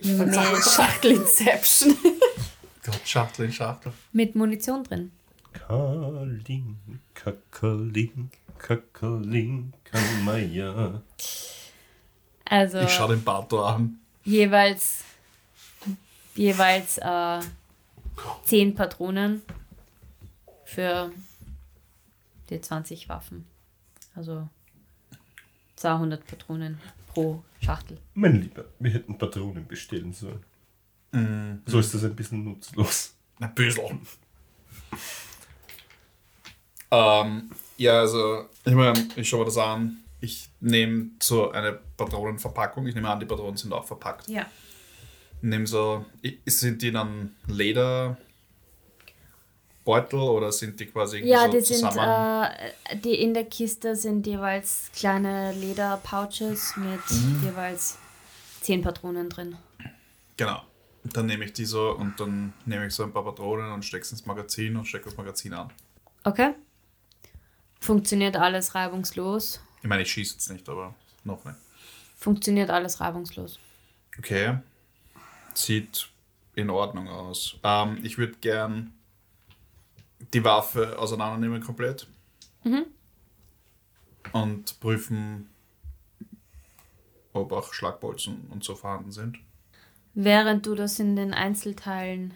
[0.00, 1.96] Sagen, Schachtel Inception.
[2.84, 3.92] Gott, Schachtel in Schachtel.
[4.12, 5.12] mit Munition drin.
[5.52, 6.76] Kaling,
[7.14, 11.02] Kakaling, Kakaling, Kamaya.
[12.44, 13.98] Also Ich schaue den Bartor an.
[14.24, 15.04] jeweils
[16.34, 17.40] jeweils äh,
[18.44, 19.42] zehn Patronen
[20.64, 21.10] für
[22.48, 23.44] die 20 Waffen.
[24.14, 24.48] Also
[25.76, 27.98] 200 Patronen pro Schachtel.
[28.14, 30.44] Mein Lieber, wir hätten Patronen bestellen sollen.
[31.66, 33.14] So ist das ein bisschen nutzlos.
[33.40, 33.84] Ein Büsel.
[36.90, 39.98] ähm, ja, also, ich meine, ich schaue mir das an.
[40.20, 42.86] Ich nehme so eine Patronenverpackung.
[42.86, 44.28] Ich nehme an, die Patronen sind auch verpackt.
[44.28, 44.46] Ja.
[45.40, 46.04] Nehme so,
[46.46, 47.36] sind die dann
[49.88, 52.50] Lederbeutel oder sind die quasi irgendwie Ja, so die sind zusammen?
[52.84, 57.00] äh, die in der Kiste sind jeweils kleine Lederpouches mit
[57.42, 57.98] jeweils
[58.60, 59.56] zehn Patronen drin.
[60.36, 60.62] Genau.
[61.04, 64.02] Dann nehme ich die so und dann nehme ich so ein paar Patronen und stecke
[64.02, 65.70] es ins Magazin und stecke das Magazin an.
[66.24, 66.54] Okay.
[67.80, 69.60] Funktioniert alles reibungslos.
[69.82, 71.56] Ich meine, ich schieße jetzt nicht, aber noch nicht.
[72.16, 73.58] Funktioniert alles reibungslos.
[74.18, 74.58] Okay.
[75.54, 76.08] Sieht
[76.56, 77.56] in Ordnung aus.
[77.62, 78.92] Ähm, ich würde gern
[80.32, 82.06] die Waffe auseinandernehmen komplett.
[84.32, 85.48] Und prüfen,
[87.32, 89.38] ob auch Schlagbolzen und so vorhanden sind.
[90.14, 92.34] Während du das in den Einzelteilen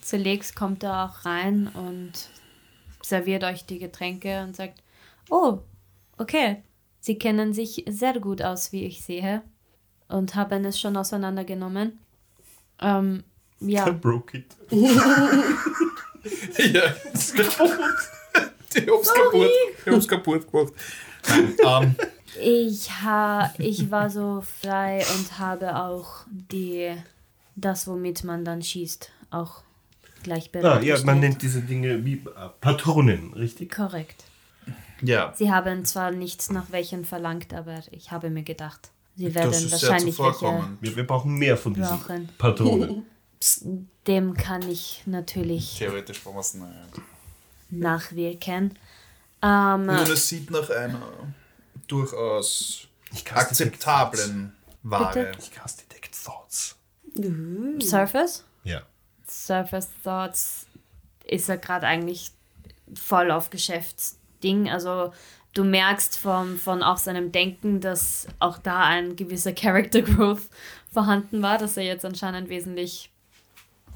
[0.00, 2.28] zerlegst, kommt er auch rein und
[3.02, 4.82] serviert euch die Getränke und sagt,
[5.30, 5.60] oh,
[6.18, 6.62] okay,
[7.00, 9.42] Sie kennen sich sehr gut aus, wie ich sehe,
[10.08, 11.98] und haben es schon auseinandergenommen.
[12.78, 13.24] Ähm,
[13.60, 14.56] ja, broke it.
[16.72, 16.82] ja,
[17.12, 17.70] ist kaputt.
[18.74, 19.50] Die haben's kaputt.
[19.84, 20.72] Die haben's kaputt gemacht.
[21.28, 21.96] Nein, ähm,
[22.40, 26.94] ich, ha, ich war so frei und habe auch die,
[27.56, 29.62] das, womit man dann schießt, auch
[30.22, 33.74] gleich Ah, ja, man nennt diese Dinge wie äh, Patronen, richtig?
[33.74, 34.24] Korrekt.
[35.02, 39.50] ja, Sie haben zwar nichts nach welchen verlangt, aber ich habe mir gedacht, sie werden
[39.50, 40.64] das ist sehr wahrscheinlich welche.
[40.80, 42.28] Wir, wir brauchen mehr von diesen Brauchen.
[42.38, 43.04] Patronen.
[44.10, 46.66] Dem kann ich natürlich Theoretisch brauchen wir es nicht.
[47.70, 48.76] nachwirken.
[49.40, 51.00] Ähm, Nun, es sieht nach einer
[51.86, 52.88] durchaus
[53.32, 54.52] akzeptablen
[54.82, 55.14] Ware.
[55.14, 55.32] Bitte?
[55.38, 56.76] Ich cast Detect Thoughts.
[57.80, 58.44] Surface?
[58.64, 58.82] Ja.
[59.28, 60.66] Surface Thoughts
[61.24, 62.32] ist er gerade eigentlich
[62.94, 64.68] voll auf Geschäftsding.
[64.68, 65.12] Also
[65.54, 70.50] du merkst vom, von auch seinem Denken, dass auch da ein gewisser Character Growth
[70.92, 73.09] vorhanden war, dass er jetzt anscheinend wesentlich.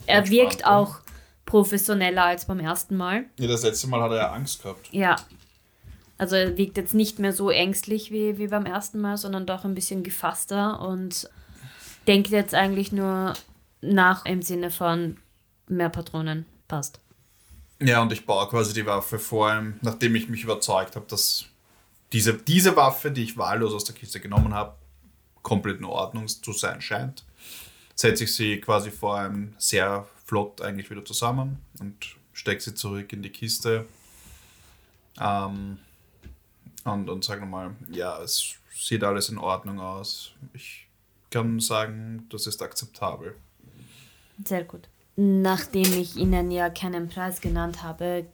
[0.07, 1.01] Er wirkt auch
[1.47, 3.27] professioneller als beim ersten Mal.
[3.39, 4.89] Ja, das letzte Mal hat er ja Angst gehabt.
[4.93, 5.17] Ja.
[6.17, 9.65] Also er wirkt jetzt nicht mehr so ängstlich wie, wie beim ersten Mal, sondern doch
[9.65, 11.29] ein bisschen gefasster und
[12.07, 13.35] denkt jetzt eigentlich nur
[13.81, 15.17] nach im Sinne von
[15.69, 16.47] mehr Patronen.
[16.69, 17.01] Passt.
[17.81, 21.47] Ja, und ich baue quasi die Waffe vor allem, nachdem ich mich überzeugt habe, dass
[22.13, 24.77] diese, diese Waffe, die ich wahllos aus der Kiste genommen habe,
[25.43, 27.25] komplett in Ordnung zu sein scheint.
[27.95, 33.13] Setze ich sie quasi vor allem sehr flott eigentlich wieder zusammen und stecke sie zurück
[33.13, 33.87] in die Kiste.
[35.21, 35.79] Ähm,
[36.85, 40.33] und, und sage nochmal, ja, es sieht alles in Ordnung aus.
[40.53, 40.87] Ich
[41.31, 43.35] kann sagen, das ist akzeptabel.
[44.45, 44.89] Sehr gut.
[45.17, 48.27] Nachdem ich Ihnen ja keinen Preis genannt habe,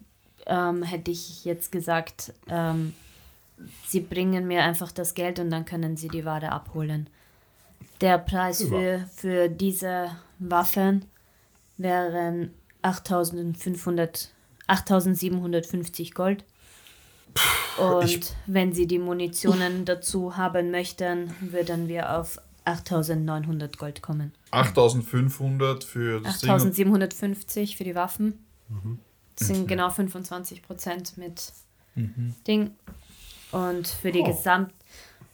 [0.46, 2.94] ähm, hätte ich jetzt gesagt, ähm,
[3.86, 7.10] Sie bringen mir einfach das Geld und dann können Sie die Ware abholen.
[8.00, 11.04] Der Preis für, für diese Waffen
[11.76, 14.30] wären 8500,
[14.66, 16.44] 8750 Gold.
[17.78, 24.32] Und ich- wenn Sie die Munitionen dazu haben möchten, würden wir auf 8900 Gold kommen.
[24.50, 26.50] 8500 für das Ding.
[26.50, 28.44] und- 8750 für die Waffen.
[29.38, 31.52] Das sind genau 25 Prozent mit
[32.46, 32.72] Ding.
[33.52, 34.24] Und für die, Oh.
[34.26, 34.72] Gesamt,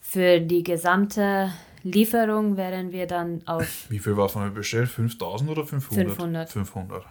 [0.01, 1.51] für die gesamte
[1.83, 4.89] Lieferung wären wir dann auf, Wie viel Waffen haben wir bestellt?
[4.89, 6.07] 5000 oder 500?
[6.09, 6.49] 500.
[6.49, 7.05] 500.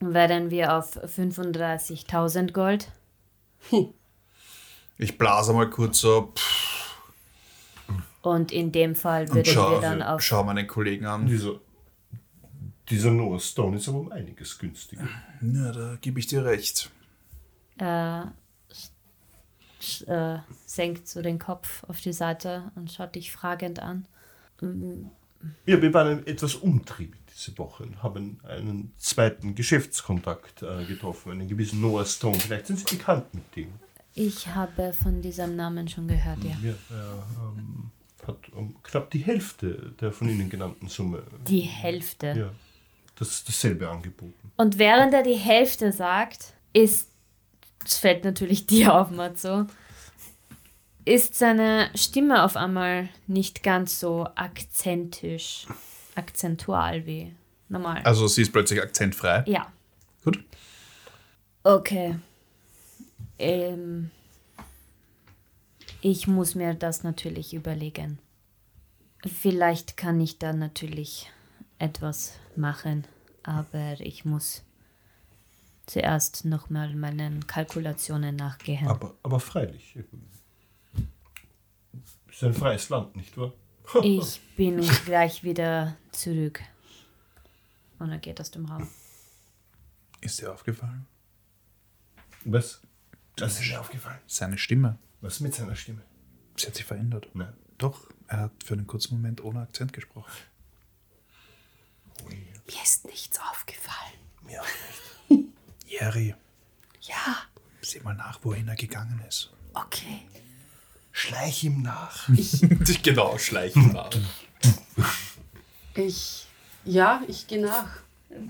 [0.00, 2.90] wären wir auf 35.000 Gold.
[4.98, 6.96] Ich blase mal kurz so pff,
[8.22, 11.26] Und in dem Fall würden wir schau, dann auf schau meinen Kollegen an.
[11.26, 11.60] Dieser,
[12.88, 15.06] dieser Noah Stone ist aber um einiges günstiger.
[15.42, 16.90] Ja, da gebe ich dir recht.
[17.78, 18.22] äh,
[20.06, 24.06] äh, senkt so den Kopf auf die Seite und schaut dich fragend an.
[25.66, 31.48] Ja, wir waren etwas umtriebig diese Woche und haben einen zweiten Geschäftskontakt äh, getroffen, einen
[31.48, 32.38] gewissen Noah Stone.
[32.38, 33.68] Vielleicht sind Sie bekannt mit dem.
[34.14, 36.56] Ich habe von diesem Namen schon gehört, ja.
[36.62, 37.90] Ja, er ähm,
[38.26, 41.22] hat um knapp die Hälfte der von Ihnen genannten Summe.
[41.46, 42.34] Die Hälfte.
[42.36, 42.52] Ja,
[43.16, 44.52] das, dasselbe angeboten.
[44.56, 47.10] Und während er die Hälfte sagt, ist,
[47.86, 49.66] es fällt natürlich dir auf, Matzo,
[51.04, 55.66] ist seine Stimme auf einmal nicht ganz so akzentisch,
[56.14, 57.34] akzentual wie
[57.68, 58.02] normal.
[58.02, 59.44] Also sie ist plötzlich akzentfrei.
[59.46, 59.72] Ja,
[60.24, 60.44] Gut.
[61.62, 62.18] okay.
[63.38, 64.10] Ähm,
[66.00, 68.18] ich muss mir das natürlich überlegen.
[69.24, 71.30] Vielleicht kann ich da natürlich
[71.78, 73.06] etwas machen,
[73.42, 74.62] aber ich muss
[75.86, 78.88] zuerst nochmal meinen Kalkulationen nachgehen.
[78.88, 79.96] Aber, aber freilich.
[82.28, 83.52] Ist ein freies Land, nicht wahr?
[84.02, 86.60] Ich bin gleich wieder zurück.
[87.98, 88.88] Und er geht aus dem Raum.
[90.20, 91.06] Ist dir aufgefallen?
[92.44, 92.80] Was?
[93.36, 94.18] Das ist mir aufgefallen.
[94.26, 94.98] Seine Stimme.
[95.20, 96.02] Was mit seiner Stimme?
[96.56, 97.28] Sie hat sich verändert.
[97.34, 97.54] Nein.
[97.78, 100.32] Doch, er hat für einen kurzen Moment ohne Akzent gesprochen.
[102.28, 104.18] Mir ist nichts aufgefallen.
[104.42, 105.15] Mir auch nicht.
[105.98, 106.34] Jerry,
[107.02, 107.36] Ja,
[107.82, 109.50] sieh mal nach, wohin er gegangen ist.
[109.74, 110.22] okay.
[111.12, 112.28] Schleich ihm nach.
[113.02, 114.10] genau, schleichen nach.
[115.94, 116.46] Ich,
[116.84, 117.86] ja, ich gehe nach.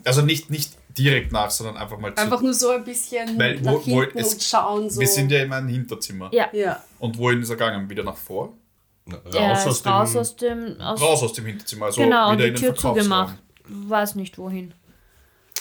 [0.05, 2.21] Also nicht, nicht direkt nach, sondern einfach mal zu.
[2.23, 4.91] Einfach nur so ein bisschen Weil, nach wo- wo- hinten es- und schauen.
[4.91, 5.01] So.
[5.01, 6.29] Wir sind ja in meinem Hinterzimmer.
[6.33, 6.83] Ja, ja.
[6.99, 7.89] Und wohin ist er gegangen?
[7.89, 8.53] Wieder nach vor?
[9.05, 9.93] Na, Raus aus dem.
[9.93, 10.81] raus aus dem.
[10.81, 13.37] Aus, Raus aus dem Hinterzimmer, also genau, und wieder die in den Tür zugemacht.
[13.69, 14.75] Weiß nicht wohin.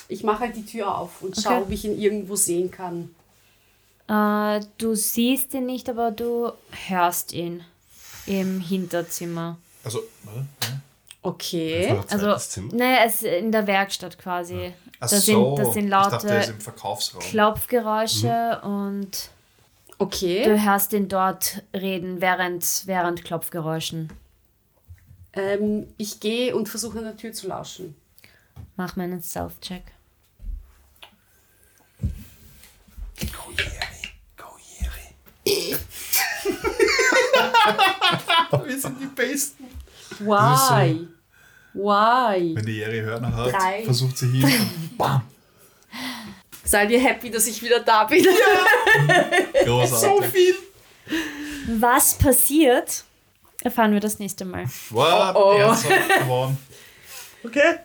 [0.08, 1.42] Ich mache halt die Tür auf und Okay.
[1.42, 3.14] schaue, ob ich ihn irgendwo sehen kann.
[4.08, 6.52] Äh, du siehst ihn nicht, aber du
[6.88, 7.64] hörst ihn
[8.28, 9.58] im Hinterzimmer.
[9.84, 10.82] Also, warte, warte.
[11.24, 12.00] Okay.
[12.10, 12.36] Also,
[12.72, 14.74] naja, es ist in der Werkstatt quasi.
[15.00, 17.22] Ach da, so, sind, das sind ich dachte, ist laute im Verkaufsraum.
[17.22, 19.30] Klopfgeräusche und
[19.98, 20.44] Okay.
[20.44, 24.12] du hörst ihn dort reden während, während Klopfgeräuschen.
[25.34, 27.96] Ähm, ich gehe und versuche an der Tür zu lauschen.
[28.78, 29.84] Mach mal einen Self-Check.
[33.20, 34.46] Go Jerry, go
[34.80, 35.78] Jerry.
[38.66, 39.66] Wir sind die Besten.
[40.20, 41.08] Why?
[41.74, 42.56] Why?
[42.56, 43.84] Wenn die Jerry Hörner hat, Drei.
[43.84, 45.22] versucht sie hin und bam.
[46.64, 48.26] Seid ihr happy, dass ich wieder da bin?
[49.66, 50.32] Großartig.
[50.32, 50.56] viel.
[51.80, 53.04] Was passiert,
[53.62, 54.66] erfahren wir das nächste Mal.
[54.90, 55.36] What?
[55.36, 55.76] Oh,
[56.30, 56.52] oh.
[57.44, 57.76] Okay,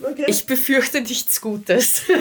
[0.00, 0.24] okay.
[0.28, 2.02] Ich befürchte nichts Gutes.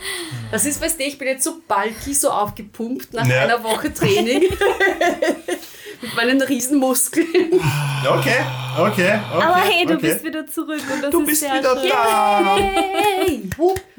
[0.50, 3.42] Das ist, weißt du, ich bin jetzt so bulky, so aufgepumpt nach Ja.
[3.42, 4.42] einer Woche Training.
[6.00, 7.26] Mit meinen Riesenmuskeln.
[8.08, 8.36] okay,
[8.78, 9.20] okay, okay.
[9.32, 10.02] Aber hey, du okay.
[10.12, 11.88] bist wieder zurück und das Du ist bist sehr wieder schön.
[11.90, 12.56] da.
[12.56, 13.50] Hey.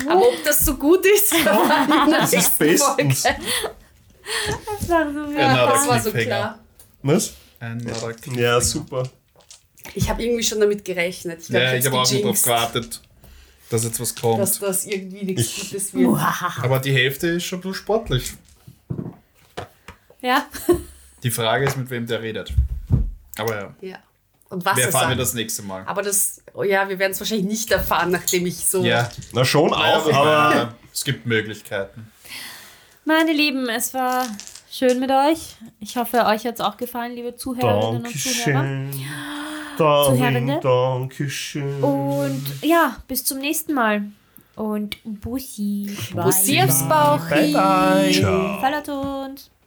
[0.10, 1.34] Aber ob das so gut ist,
[2.10, 2.74] Das ist Folge.
[2.78, 3.24] bestens.
[3.24, 6.60] Das war so Ja, Das war so klar.
[7.04, 7.34] Was?
[8.34, 9.04] Ja, super.
[9.94, 11.42] Ich habe irgendwie schon damit gerechnet.
[11.42, 13.02] Ich, glaub, Ja, ich habe auch schon drauf gewartet,
[13.70, 14.40] dass jetzt was kommt.
[14.40, 16.20] dass das irgendwie nichts Ich- Gutes wird.
[16.64, 18.34] Aber die Hälfte ist schon bisschen sportlich.
[20.22, 20.46] Ja.
[21.24, 22.54] Die Frage ist, mit wem der redet.
[23.38, 23.98] Aber ja, Ja.
[24.50, 25.84] Und was wir er erfahren wir das nächste Mal.
[25.86, 28.84] Aber das, oh ja, wir werden es wahrscheinlich nicht erfahren, nachdem ich so.
[28.84, 32.10] Ja, Na schon auch, aber aber es gibt Möglichkeiten.
[33.06, 34.26] Meine Lieben, es war
[34.72, 35.56] schön mit euch.
[35.80, 38.88] Ich hoffe, euch hat es auch gefallen, liebe Zuhörerinnen und Zuhörer.
[39.80, 40.60] Darling.
[40.62, 41.84] Dankeschön.
[41.84, 44.04] Und ja, bis zum nächsten Mal.
[44.56, 45.90] Und Bussi.
[46.14, 47.30] Bussi aufs Bauch.
[47.30, 48.12] Bye, bye.
[48.12, 49.59] Ciao.